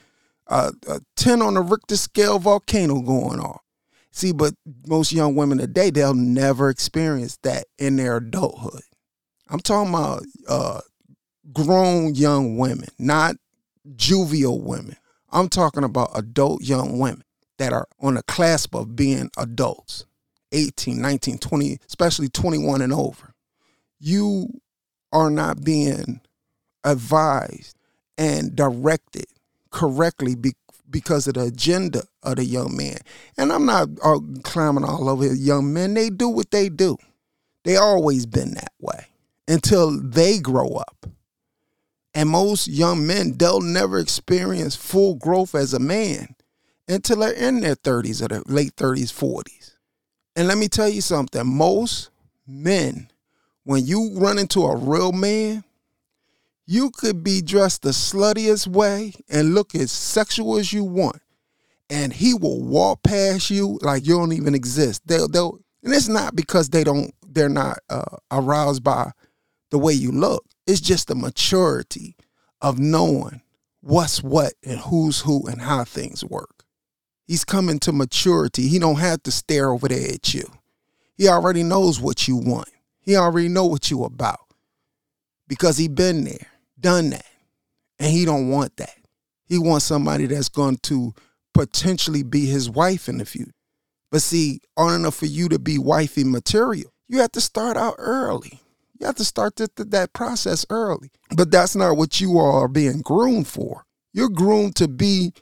a, 0.47 0.73
a 0.87 0.99
10 1.15 1.41
on 1.41 1.55
the 1.55 1.61
Richter 1.61 1.97
scale 1.97 2.39
volcano 2.39 3.01
going 3.01 3.39
off. 3.39 3.61
See, 4.11 4.31
but 4.31 4.53
most 4.87 5.11
young 5.11 5.35
women 5.35 5.57
today, 5.57 5.89
they'll 5.89 6.13
never 6.13 6.69
experience 6.69 7.37
that 7.43 7.65
in 7.77 7.97
their 7.97 8.17
adulthood. 8.17 8.83
I'm 9.49 9.59
talking 9.59 9.93
about 9.93 10.23
uh, 10.47 10.81
grown 11.51 12.15
young 12.15 12.57
women, 12.57 12.87
not 12.97 13.35
juvenile 13.95 14.61
women. 14.61 14.95
I'm 15.31 15.49
talking 15.49 15.83
about 15.83 16.11
adult 16.17 16.61
young 16.61 16.97
women 16.97 17.23
that 17.57 17.73
are 17.73 17.87
on 17.99 18.15
the 18.15 18.23
clasp 18.23 18.73
of 18.73 18.95
being 18.95 19.29
adults 19.37 20.05
18, 20.51 21.01
19, 21.01 21.37
20, 21.37 21.79
especially 21.87 22.29
21 22.29 22.81
and 22.81 22.93
over. 22.93 23.33
You 23.99 24.61
are 25.11 25.29
not 25.29 25.63
being 25.63 26.21
advised 26.83 27.75
and 28.17 28.55
directed 28.55 29.25
correctly 29.75 30.35
be, 30.35 30.53
because 30.89 31.27
of 31.27 31.33
the 31.33 31.43
agenda 31.43 32.03
of 32.23 32.37
the 32.37 32.45
young 32.45 32.75
man. 32.75 32.97
And 33.37 33.51
I'm 33.51 33.65
not 33.65 33.89
uh, 34.01 34.19
climbing 34.43 34.85
all 34.85 35.09
over 35.09 35.33
young 35.33 35.73
men. 35.73 35.93
They 35.93 36.09
do 36.09 36.29
what 36.29 36.49
they 36.49 36.69
do. 36.69 36.97
They 37.65 37.75
always 37.75 38.25
been 38.25 38.53
that 38.53 38.71
way 38.79 39.07
until 39.47 39.99
they 39.99 40.39
grow 40.39 40.69
up. 40.69 41.07
And 42.13 42.29
most 42.29 42.69
young 42.69 43.05
men, 43.05 43.35
they'll 43.37 43.59
never 43.59 43.99
experience 43.99 44.77
full 44.77 45.15
growth 45.15 45.53
as 45.53 45.73
a 45.73 45.79
man 45.79 46.35
until 46.87 47.17
they're 47.17 47.33
in 47.33 47.59
their 47.59 47.75
30s 47.75 48.23
or 48.23 48.29
their 48.29 48.43
late 48.45 48.77
30s, 48.77 49.11
40s. 49.11 49.73
And 50.37 50.47
let 50.47 50.57
me 50.57 50.69
tell 50.69 50.87
you 50.87 51.01
something 51.01 51.45
most 51.45 52.11
men, 52.47 53.09
when 53.65 53.85
you 53.85 54.11
run 54.13 54.37
into 54.37 54.63
a 54.63 54.77
real 54.77 55.11
man, 55.11 55.65
you 56.65 56.91
could 56.91 57.23
be 57.23 57.41
dressed 57.41 57.83
the 57.83 57.89
sluttiest 57.89 58.67
way 58.67 59.13
and 59.29 59.53
look 59.53 59.75
as 59.75 59.91
sexual 59.91 60.57
as 60.57 60.73
you 60.73 60.83
want. 60.83 61.21
And 61.89 62.11
he 62.11 62.33
will 62.33 62.63
walk 62.63 63.03
past 63.03 63.51
you 63.51 63.77
like 63.81 64.05
you 64.07 64.17
don't 64.17 64.33
even 64.33 64.55
exist. 64.55 65.03
They'll, 65.05 65.27
they'll, 65.27 65.59
and 65.83 65.93
it's 65.93 66.07
not 66.07 66.35
because 66.35 66.69
they 66.69 66.83
don't, 66.83 67.13
they're 67.27 67.49
not 67.49 67.79
uh, 67.89 68.17
aroused 68.31 68.83
by 68.83 69.11
the 69.69 69.77
way 69.77 69.93
you 69.93 70.11
look. 70.11 70.45
It's 70.65 70.81
just 70.81 71.07
the 71.07 71.15
maturity 71.15 72.15
of 72.61 72.79
knowing 72.79 73.41
what's 73.81 74.23
what 74.23 74.53
and 74.63 74.79
who's 74.79 75.21
who 75.21 75.45
and 75.47 75.61
how 75.61 75.83
things 75.83 76.25
work. 76.25 76.63
He's 77.27 77.45
coming 77.45 77.79
to 77.79 77.91
maturity. 77.91 78.67
He 78.67 78.79
don't 78.79 78.99
have 78.99 79.21
to 79.23 79.31
stare 79.31 79.69
over 79.69 79.87
there 79.87 80.13
at 80.13 80.33
you. 80.33 80.51
He 81.15 81.27
already 81.27 81.63
knows 81.63 81.99
what 81.99 82.27
you 82.27 82.35
want. 82.35 82.69
He 82.99 83.15
already 83.15 83.47
know 83.47 83.65
what 83.65 83.91
you 83.91 84.03
about 84.03 84.39
because 85.47 85.77
he 85.77 85.87
been 85.87 86.23
there, 86.23 86.47
done 86.79 87.11
that, 87.11 87.25
and 87.99 88.11
he 88.11 88.25
don't 88.25 88.49
want 88.49 88.77
that. 88.77 88.95
He 89.47 89.57
wants 89.57 89.85
somebody 89.85 90.25
that's 90.25 90.49
going 90.49 90.77
to 90.83 91.13
potentially 91.53 92.23
be 92.23 92.45
his 92.45 92.69
wife 92.69 93.07
in 93.07 93.17
the 93.17 93.25
future. 93.25 93.51
But 94.11 94.21
see, 94.21 94.61
on 94.77 94.95
enough 94.95 95.15
for 95.15 95.25
you 95.25 95.49
to 95.49 95.59
be 95.59 95.77
wifey 95.77 96.23
material, 96.23 96.91
you 97.07 97.19
have 97.19 97.31
to 97.33 97.41
start 97.41 97.77
out 97.77 97.95
early. 97.97 98.61
You 98.99 99.07
have 99.07 99.15
to 99.15 99.25
start 99.25 99.57
th- 99.57 99.69
th- 99.75 99.89
that 99.89 100.13
process 100.13 100.65
early. 100.69 101.11
But 101.35 101.51
that's 101.51 101.75
not 101.75 101.97
what 101.97 102.21
you 102.21 102.39
all 102.39 102.59
are 102.59 102.67
being 102.67 103.01
groomed 103.01 103.47
for. 103.47 103.85
You're 104.13 104.29
groomed 104.29 104.75
to 104.77 104.87
be 104.87 105.33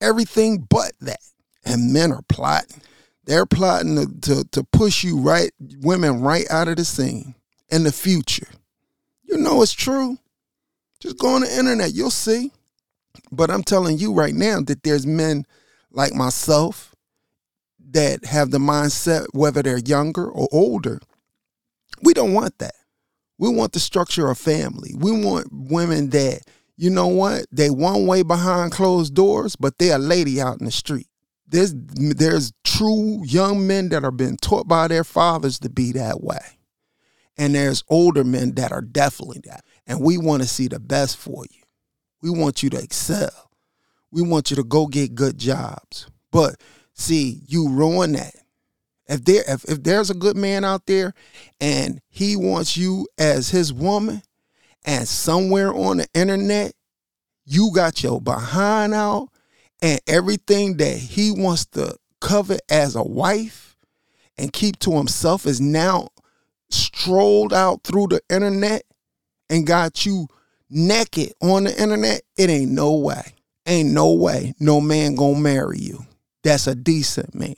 everything 0.00 0.66
but 0.68 0.92
that. 1.00 1.20
And 1.64 1.92
men 1.92 2.12
are 2.12 2.22
plotting. 2.28 2.82
They're 3.24 3.46
plotting 3.46 3.96
to, 3.96 4.20
to, 4.20 4.44
to 4.52 4.64
push 4.64 5.04
you 5.04 5.18
right, 5.18 5.50
women 5.80 6.20
right 6.20 6.46
out 6.50 6.68
of 6.68 6.76
the 6.76 6.84
scene 6.84 7.34
in 7.70 7.84
the 7.84 7.92
future. 7.92 8.48
You 9.24 9.36
know 9.38 9.62
it's 9.62 9.72
true. 9.72 10.18
Just 11.00 11.18
go 11.18 11.28
on 11.28 11.42
the 11.42 11.58
internet, 11.58 11.94
you'll 11.94 12.10
see. 12.10 12.50
But 13.30 13.50
I'm 13.50 13.62
telling 13.62 13.98
you 13.98 14.12
right 14.12 14.34
now 14.34 14.60
that 14.60 14.82
there's 14.82 15.06
men 15.06 15.44
like 15.90 16.14
myself 16.14 16.94
that 17.90 18.24
have 18.24 18.50
the 18.50 18.58
mindset, 18.58 19.26
whether 19.32 19.62
they're 19.62 19.78
younger 19.78 20.28
or 20.28 20.48
older, 20.52 21.00
we 22.02 22.14
don't 22.14 22.34
want 22.34 22.58
that. 22.58 22.74
We 23.38 23.48
want 23.48 23.72
the 23.72 23.80
structure 23.80 24.28
of 24.28 24.38
family. 24.38 24.94
We 24.96 25.12
want 25.12 25.48
women 25.50 26.10
that, 26.10 26.42
you 26.76 26.90
know 26.90 27.08
what, 27.08 27.46
they 27.50 27.70
one 27.70 28.06
way 28.06 28.22
behind 28.22 28.72
closed 28.72 29.14
doors, 29.14 29.56
but 29.56 29.78
they're 29.78 29.96
a 29.96 29.98
lady 29.98 30.40
out 30.40 30.58
in 30.58 30.66
the 30.66 30.72
street. 30.72 31.06
There's 31.46 31.72
there's 31.74 32.52
true 32.62 33.22
young 33.24 33.66
men 33.66 33.88
that 33.88 34.04
are 34.04 34.10
being 34.10 34.36
taught 34.36 34.68
by 34.68 34.88
their 34.88 35.04
fathers 35.04 35.58
to 35.60 35.70
be 35.70 35.92
that 35.92 36.22
way. 36.22 36.58
And 37.38 37.54
there's 37.54 37.84
older 37.88 38.24
men 38.24 38.54
that 38.56 38.72
are 38.72 38.82
definitely 38.82 39.40
that. 39.44 39.64
And 39.88 40.00
we 40.00 40.18
want 40.18 40.42
to 40.42 40.48
see 40.48 40.68
the 40.68 40.78
best 40.78 41.16
for 41.16 41.44
you. 41.50 41.62
We 42.22 42.30
want 42.30 42.62
you 42.62 42.70
to 42.70 42.78
excel. 42.78 43.50
We 44.12 44.22
want 44.22 44.50
you 44.50 44.56
to 44.56 44.64
go 44.64 44.86
get 44.86 45.16
good 45.16 45.38
jobs. 45.38 46.08
But 46.30 46.60
see, 46.94 47.40
you 47.48 47.68
ruin 47.70 48.12
that 48.12 48.34
if 49.08 49.24
there 49.24 49.42
if, 49.48 49.64
if 49.64 49.82
there's 49.82 50.10
a 50.10 50.14
good 50.14 50.36
man 50.36 50.64
out 50.64 50.86
there 50.86 51.14
and 51.60 52.00
he 52.08 52.36
wants 52.36 52.76
you 52.76 53.08
as 53.16 53.50
his 53.50 53.72
woman 53.72 54.22
and 54.84 55.08
somewhere 55.08 55.74
on 55.74 55.96
the 55.98 56.06
internet 56.14 56.72
you 57.44 57.70
got 57.74 58.02
your 58.02 58.20
behind 58.20 58.94
out 58.94 59.28
and 59.80 60.00
everything 60.06 60.76
that 60.76 60.96
he 60.96 61.30
wants 61.30 61.64
to 61.64 61.96
covet 62.20 62.60
as 62.68 62.94
a 62.94 63.02
wife 63.02 63.76
and 64.36 64.52
keep 64.52 64.78
to 64.78 64.92
himself 64.92 65.46
is 65.46 65.60
now 65.60 66.08
strolled 66.70 67.54
out 67.54 67.82
through 67.82 68.08
the 68.08 68.20
internet 68.28 68.82
and 69.50 69.66
got 69.66 70.06
you 70.06 70.28
naked 70.70 71.32
on 71.40 71.64
the 71.64 71.80
internet, 71.80 72.22
it 72.36 72.50
ain't 72.50 72.72
no 72.72 72.96
way. 72.96 73.34
Ain't 73.66 73.90
no 73.90 74.12
way 74.12 74.54
no 74.58 74.80
man 74.80 75.14
gonna 75.14 75.38
marry 75.38 75.78
you. 75.78 76.06
That's 76.42 76.66
a 76.66 76.74
decent 76.74 77.34
man 77.34 77.56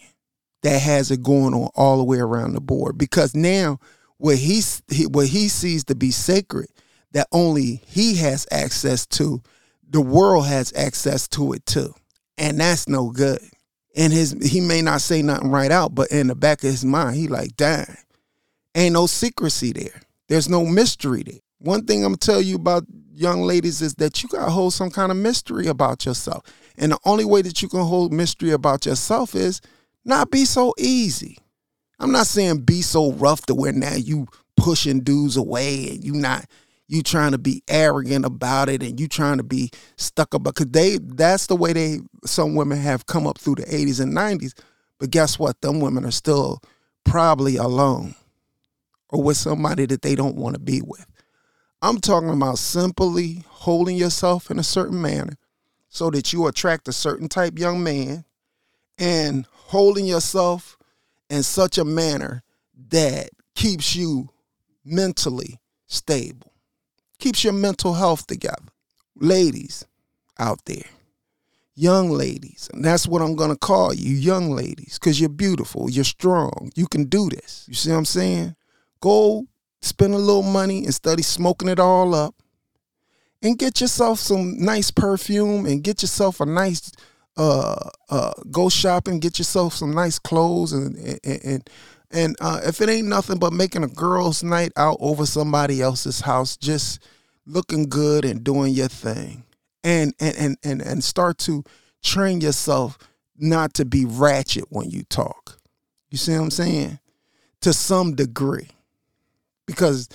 that 0.63 0.81
has 0.81 1.11
it 1.11 1.23
going 1.23 1.55
on 1.55 1.71
all 1.75 1.99
the 1.99 2.05
way 2.05 2.19
around 2.19 2.55
the 2.55 2.61
board. 2.61 2.99
Because 2.99 3.35
now 3.35 3.79
what 4.19 4.37
he, 4.37 4.61
what 5.07 5.29
he 5.29 5.49
sees 5.49 5.85
to 5.85 5.95
be 5.95 6.11
sacred 6.11 6.69
that 7.13 7.29
only 7.33 7.83
he 7.87 8.17
has 8.17 8.47
access 8.51 9.07
to 9.07 9.43
the 9.89 10.01
world 10.01 10.47
has 10.47 10.73
access 10.75 11.27
to 11.29 11.53
it 11.53 11.65
too. 11.67 11.95
And 12.39 12.59
that's 12.59 12.89
no 12.89 13.11
good. 13.11 13.41
And 13.97 14.13
his 14.13 14.33
he 14.43 14.61
may 14.61 14.83
not 14.83 15.01
say 15.01 15.21
nothing 15.23 15.51
right 15.51 15.71
out 15.71 15.95
but 15.95 16.11
in 16.11 16.29
the 16.29 16.37
back 16.37 16.63
of 16.63 16.71
his 16.71 16.85
mind 16.85 17.17
he 17.17 17.27
like 17.27 17.57
dang 17.57 17.97
ain't 18.75 18.95
no 18.95 19.07
secrecy 19.07 19.73
there. 19.73 20.03
There's 20.29 20.49
no 20.49 20.65
mystery 20.65 21.23
there 21.25 21.41
one 21.61 21.85
thing 21.85 22.05
i'm 22.05 22.17
tell 22.17 22.43
you 22.43 22.57
about 22.57 22.83
young 23.15 23.43
ladies 23.43 23.81
is 23.81 23.95
that 23.95 24.23
you 24.23 24.29
gotta 24.29 24.51
hold 24.51 24.73
some 24.73 24.91
kind 24.91 25.13
of 25.13 25.17
mystery 25.17 25.67
about 25.67 26.05
yourself 26.05 26.43
and 26.81 26.93
the 26.93 26.99
only 27.05 27.27
way 27.27 27.43
that 27.43 27.61
you 27.61 27.69
can 27.69 27.81
hold 27.81 28.13
mystery 28.13 28.51
about 28.53 28.87
yourself 28.87 29.35
is 29.35 29.61
not 30.05 30.31
be 30.31 30.47
so 30.47 30.75
easy. 30.79 31.39
I'm 31.99 32.11
not 32.11 32.27
saying 32.27 32.63
be 32.63 32.81
so 32.81 33.13
rough 33.13 33.45
to 33.47 33.55
where 33.55 33.73
now 33.73 33.95
you 33.95 34.27
pushing 34.57 35.01
dudes 35.01 35.37
away 35.37 35.91
and 35.91 36.03
you 36.05 36.15
not 36.15 36.47
you 36.89 37.03
trying 37.03 37.33
to 37.33 37.39
be 37.39 37.63
arrogant 37.69 38.25
about 38.25 38.69
it 38.69 38.83
and 38.83 38.99
you 38.99 39.07
trying 39.07 39.37
to 39.37 39.45
be 39.45 39.71
stuck 39.97 40.35
up 40.35 40.43
because 40.43 40.67
they 40.67 40.99
that's 40.99 41.47
the 41.47 41.55
way 41.55 41.73
they 41.73 42.01
some 42.25 42.55
women 42.55 42.79
have 42.79 43.07
come 43.07 43.27
up 43.27 43.39
through 43.39 43.57
the 43.57 43.63
80s 43.65 44.01
and 44.01 44.17
90s. 44.17 44.55
But 44.99 45.11
guess 45.11 45.39
what? 45.39 45.61
Them 45.61 45.81
women 45.81 46.05
are 46.07 46.11
still 46.11 46.61
probably 47.05 47.57
alone 47.57 48.15
or 49.11 49.23
with 49.23 49.37
somebody 49.37 49.85
that 49.87 50.03
they 50.03 50.15
don't 50.15 50.37
want 50.37 50.55
to 50.55 50.61
be 50.61 50.81
with. 50.83 51.07
I'm 51.83 51.99
talking 51.99 52.31
about 52.31 52.59
simply 52.59 53.45
holding 53.49 53.97
yourself 53.97 54.51
in 54.51 54.59
a 54.59 54.65
certain 54.65 55.01
manner 55.01 55.39
so 55.89 56.11
that 56.11 56.33
you 56.33 56.47
attract 56.47 56.89
a 56.89 56.93
certain 56.93 57.29
type 57.29 57.59
young 57.59 57.83
man 57.83 58.25
and 58.99 59.47
holding 59.51 60.05
yourself 60.05 60.77
in 61.31 61.43
such 61.43 61.79
a 61.79 61.85
manner 61.85 62.43
that 62.91 63.31
keeps 63.55 63.97
you 63.97 64.29
mentally 64.85 65.59
stable, 65.87 66.53
keeps 67.19 67.45
your 67.45 67.55
mental 67.55 67.95
health 67.95 68.27
together. 68.27 68.69
Ladies 69.17 69.85
out 70.39 70.65
there, 70.67 70.85
young 71.75 72.11
ladies, 72.11 72.69
and 72.75 72.85
that's 72.85 73.07
what 73.07 73.23
I'm 73.23 73.37
gonna 73.37 73.57
call 73.57 73.95
you, 73.95 74.15
young 74.15 74.51
ladies, 74.51 74.99
because 74.99 75.19
you're 75.19 75.29
beautiful, 75.31 75.91
you're 75.91 76.05
strong, 76.05 76.71
you 76.75 76.87
can 76.87 77.05
do 77.05 77.31
this. 77.31 77.65
You 77.69 77.75
see 77.75 77.91
what 77.91 77.97
I'm 77.97 78.05
saying? 78.05 78.55
Go 79.01 79.47
spend 79.83 80.15
a 80.15 80.19
little 80.19 80.43
money 80.43 80.85
and 80.85 80.95
study 80.95 81.23
smoking 81.23 81.69
it 81.69 81.81
all 81.81 82.15
up, 82.15 82.35
and 83.43 83.59
get 83.59 83.81
yourself 83.81 84.19
some 84.19 84.59
nice 84.59 84.91
perfume 84.91 85.67
and 85.67 85.83
get 85.83 86.03
yourself 86.03 86.41
a 86.41 86.47
nice 86.47 86.93
uh 87.37 87.89
uh 88.11 88.33
go 88.51 88.69
shopping, 88.69 89.21
get 89.21 89.39
yourself 89.39 89.75
some 89.75 89.93
nice 89.93 90.19
clothes 90.19 90.73
and 90.73 90.97
and 91.25 91.45
and, 91.45 91.71
and 92.11 92.37
uh, 92.41 92.61
if 92.65 92.81
it 92.81 92.89
ain't 92.89 93.07
nothing 93.09 93.39
but 93.39 93.53
making 93.53 93.85
a 93.85 93.89
girls' 93.89 94.43
night 94.43 94.73
out 94.77 94.97
over 95.01 95.25
somebody 95.25 95.81
else's 95.81 96.21
house, 96.21 96.57
just 96.57 97.01
looking 97.47 97.89
good 97.89 98.25
and 98.25 98.45
doing 98.45 98.73
your 98.73 98.89
thing 98.89 99.45
and 99.85 100.15
and 100.21 100.37
and 100.37 100.57
and, 100.63 100.83
and 100.83 101.05
start 101.05 101.39
to 101.39 101.65
train 102.03 102.41
yourself 102.41 102.99
not 103.37 103.75
to 103.75 103.85
be 103.85 104.05
ratchet 104.05 104.65
when 104.71 104.91
you 104.91 105.03
talk. 105.05 105.59
You 106.11 106.19
see 106.19 106.33
what 106.33 106.43
I'm 106.43 106.51
saying? 106.51 106.99
To 107.63 107.73
some 107.73 108.15
degree. 108.15 108.69
Because 109.71 110.09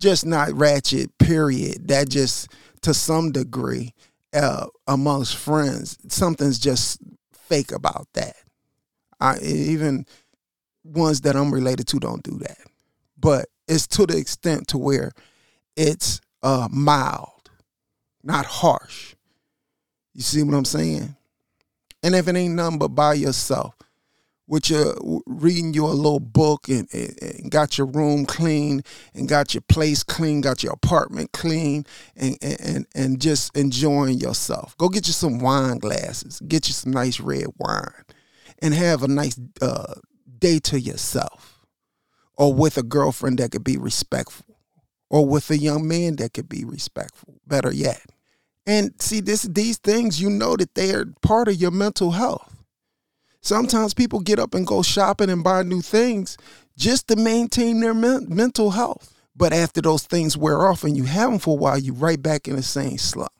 just 0.00 0.26
not 0.26 0.52
ratchet, 0.52 1.16
period. 1.18 1.88
That 1.88 2.08
just 2.08 2.48
to 2.82 2.92
some 2.92 3.32
degree, 3.32 3.94
uh, 4.34 4.66
amongst 4.86 5.36
friends, 5.36 5.98
something's 6.08 6.58
just 6.58 6.98
fake 7.32 7.72
about 7.72 8.08
that. 8.14 8.36
I 9.20 9.38
even 9.38 10.06
ones 10.84 11.20
that 11.22 11.36
I'm 11.36 11.54
related 11.54 11.86
to 11.88 12.00
don't 12.00 12.22
do 12.22 12.38
that. 12.38 12.58
But 13.18 13.46
it's 13.68 13.86
to 13.88 14.06
the 14.06 14.16
extent 14.16 14.68
to 14.68 14.78
where 14.78 15.12
it's 15.76 16.20
uh, 16.42 16.68
mild, 16.70 17.50
not 18.22 18.46
harsh. 18.46 19.14
You 20.14 20.22
see 20.22 20.42
what 20.42 20.56
I'm 20.56 20.64
saying? 20.64 21.14
And 22.02 22.14
if 22.14 22.26
it 22.26 22.36
ain't 22.36 22.54
nothing 22.54 22.78
but 22.78 22.88
by 22.88 23.14
yourself, 23.14 23.74
with 24.52 24.68
your 24.68 24.94
reading 25.24 25.72
you 25.72 25.86
a 25.86 25.88
little 25.88 26.20
book 26.20 26.68
and, 26.68 26.86
and, 26.92 27.18
and, 27.22 27.50
got 27.50 27.78
your 27.78 27.86
room 27.86 28.26
clean 28.26 28.82
and 29.14 29.26
got 29.26 29.54
your 29.54 29.62
place 29.62 30.02
clean, 30.02 30.42
got 30.42 30.62
your 30.62 30.74
apartment 30.74 31.32
clean, 31.32 31.86
and, 32.16 32.36
and 32.42 32.86
and 32.94 33.18
just 33.18 33.56
enjoying 33.56 34.18
yourself. 34.18 34.76
Go 34.76 34.90
get 34.90 35.06
you 35.06 35.14
some 35.14 35.38
wine 35.38 35.78
glasses, 35.78 36.38
get 36.46 36.68
you 36.68 36.74
some 36.74 36.92
nice 36.92 37.18
red 37.18 37.46
wine, 37.56 38.04
and 38.58 38.74
have 38.74 39.02
a 39.02 39.08
nice 39.08 39.40
uh, 39.62 39.94
day 40.38 40.58
to 40.58 40.78
yourself, 40.78 41.64
or 42.36 42.52
with 42.52 42.76
a 42.76 42.82
girlfriend 42.82 43.38
that 43.38 43.52
could 43.52 43.64
be 43.64 43.78
respectful, 43.78 44.58
or 45.08 45.24
with 45.24 45.50
a 45.50 45.56
young 45.56 45.88
man 45.88 46.16
that 46.16 46.34
could 46.34 46.50
be 46.50 46.62
respectful. 46.62 47.40
Better 47.46 47.72
yet, 47.72 48.02
and 48.66 49.00
see 49.00 49.20
this 49.20 49.44
these 49.44 49.78
things 49.78 50.20
you 50.20 50.28
know 50.28 50.56
that 50.56 50.74
they 50.74 50.92
are 50.92 51.06
part 51.22 51.48
of 51.48 51.54
your 51.54 51.70
mental 51.70 52.10
health 52.10 52.51
Sometimes 53.42 53.92
people 53.92 54.20
get 54.20 54.38
up 54.38 54.54
and 54.54 54.66
go 54.66 54.82
shopping 54.82 55.28
and 55.28 55.42
buy 55.42 55.62
new 55.64 55.82
things 55.82 56.38
just 56.76 57.08
to 57.08 57.16
maintain 57.16 57.80
their 57.80 57.94
men- 57.94 58.26
mental 58.28 58.70
health. 58.70 59.12
But 59.34 59.52
after 59.52 59.80
those 59.80 60.04
things 60.04 60.36
wear 60.36 60.66
off 60.66 60.84
and 60.84 60.96
you 60.96 61.04
have 61.04 61.30
them 61.30 61.38
for 61.40 61.56
a 61.56 61.60
while, 61.60 61.78
you're 61.78 61.94
right 61.94 62.22
back 62.22 62.46
in 62.46 62.56
the 62.56 62.62
same 62.62 62.98
slump. 62.98 63.32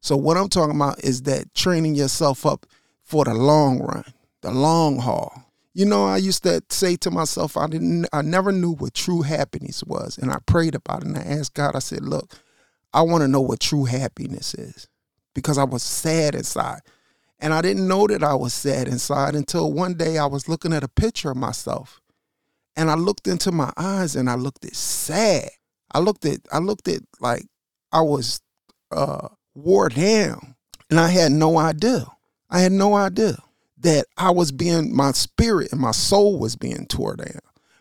So 0.00 0.16
what 0.16 0.36
I'm 0.36 0.48
talking 0.48 0.74
about 0.74 1.02
is 1.04 1.22
that 1.22 1.54
training 1.54 1.94
yourself 1.94 2.44
up 2.44 2.66
for 3.02 3.24
the 3.24 3.34
long 3.34 3.80
run, 3.80 4.04
the 4.42 4.50
long 4.50 4.98
haul. 4.98 5.44
You 5.72 5.86
know, 5.86 6.04
I 6.04 6.16
used 6.18 6.42
to 6.44 6.62
say 6.70 6.96
to 6.96 7.10
myself, 7.10 7.56
I 7.56 7.66
didn't, 7.66 8.06
I 8.12 8.22
never 8.22 8.52
knew 8.52 8.72
what 8.72 8.94
true 8.94 9.22
happiness 9.22 9.82
was, 9.84 10.18
and 10.18 10.30
I 10.30 10.38
prayed 10.46 10.74
about 10.74 11.02
it 11.02 11.08
and 11.08 11.16
I 11.16 11.22
asked 11.22 11.54
God. 11.54 11.74
I 11.74 11.80
said, 11.80 12.04
"Look, 12.04 12.34
I 12.92 13.02
want 13.02 13.22
to 13.22 13.28
know 13.28 13.40
what 13.40 13.60
true 13.60 13.84
happiness 13.84 14.54
is," 14.54 14.88
because 15.34 15.58
I 15.58 15.64
was 15.64 15.82
sad 15.82 16.34
inside. 16.36 16.80
And 17.44 17.52
I 17.52 17.60
didn't 17.60 17.86
know 17.86 18.06
that 18.06 18.24
I 18.24 18.32
was 18.34 18.54
sad 18.54 18.88
inside 18.88 19.34
until 19.34 19.70
one 19.70 19.92
day 19.98 20.16
I 20.16 20.24
was 20.24 20.48
looking 20.48 20.72
at 20.72 20.82
a 20.82 20.88
picture 20.88 21.30
of 21.30 21.36
myself. 21.36 22.00
And 22.74 22.90
I 22.90 22.94
looked 22.94 23.28
into 23.28 23.52
my 23.52 23.70
eyes 23.76 24.16
and 24.16 24.30
I 24.30 24.34
looked 24.34 24.64
at 24.64 24.74
sad. 24.74 25.50
I 25.92 25.98
looked 25.98 26.24
at 26.24 26.40
I 26.50 26.56
looked 26.56 26.88
at 26.88 27.02
like 27.20 27.44
I 27.92 28.00
was 28.00 28.40
uh 28.90 29.28
wore 29.54 29.90
down. 29.90 30.54
And 30.88 30.98
I 30.98 31.08
had 31.08 31.32
no 31.32 31.58
idea. 31.58 32.06
I 32.48 32.60
had 32.60 32.72
no 32.72 32.94
idea 32.94 33.36
that 33.76 34.06
I 34.16 34.30
was 34.30 34.50
being 34.50 34.96
my 34.96 35.12
spirit 35.12 35.70
and 35.70 35.82
my 35.82 35.90
soul 35.90 36.38
was 36.38 36.56
being 36.56 36.86
tore 36.86 37.16
down 37.16 37.40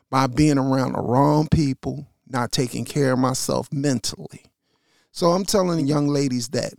by 0.09 0.27
being 0.27 0.57
around 0.57 0.91
the 0.91 1.01
wrong 1.01 1.47
people, 1.47 2.05
not 2.27 2.51
taking 2.51 2.83
care 2.83 3.13
of 3.13 3.19
myself 3.19 3.71
mentally. 3.71 4.43
So 5.13 5.27
I'm 5.27 5.45
telling 5.45 5.77
the 5.77 5.87
young 5.87 6.09
ladies 6.09 6.49
that 6.49 6.73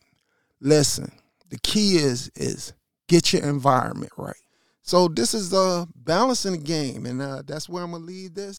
listen, 0.60 1.12
the 1.54 1.60
key 1.60 1.96
is 1.96 2.30
is 2.34 2.72
get 3.08 3.32
your 3.32 3.44
environment 3.44 4.12
right. 4.16 4.34
So 4.82 5.06
this 5.08 5.34
is 5.34 5.54
uh 5.54 5.86
balancing 5.94 6.60
game, 6.60 7.06
and 7.06 7.22
uh, 7.22 7.42
that's 7.46 7.68
where 7.68 7.84
I'm 7.84 7.92
gonna 7.92 8.04
leave 8.04 8.34
this. 8.34 8.58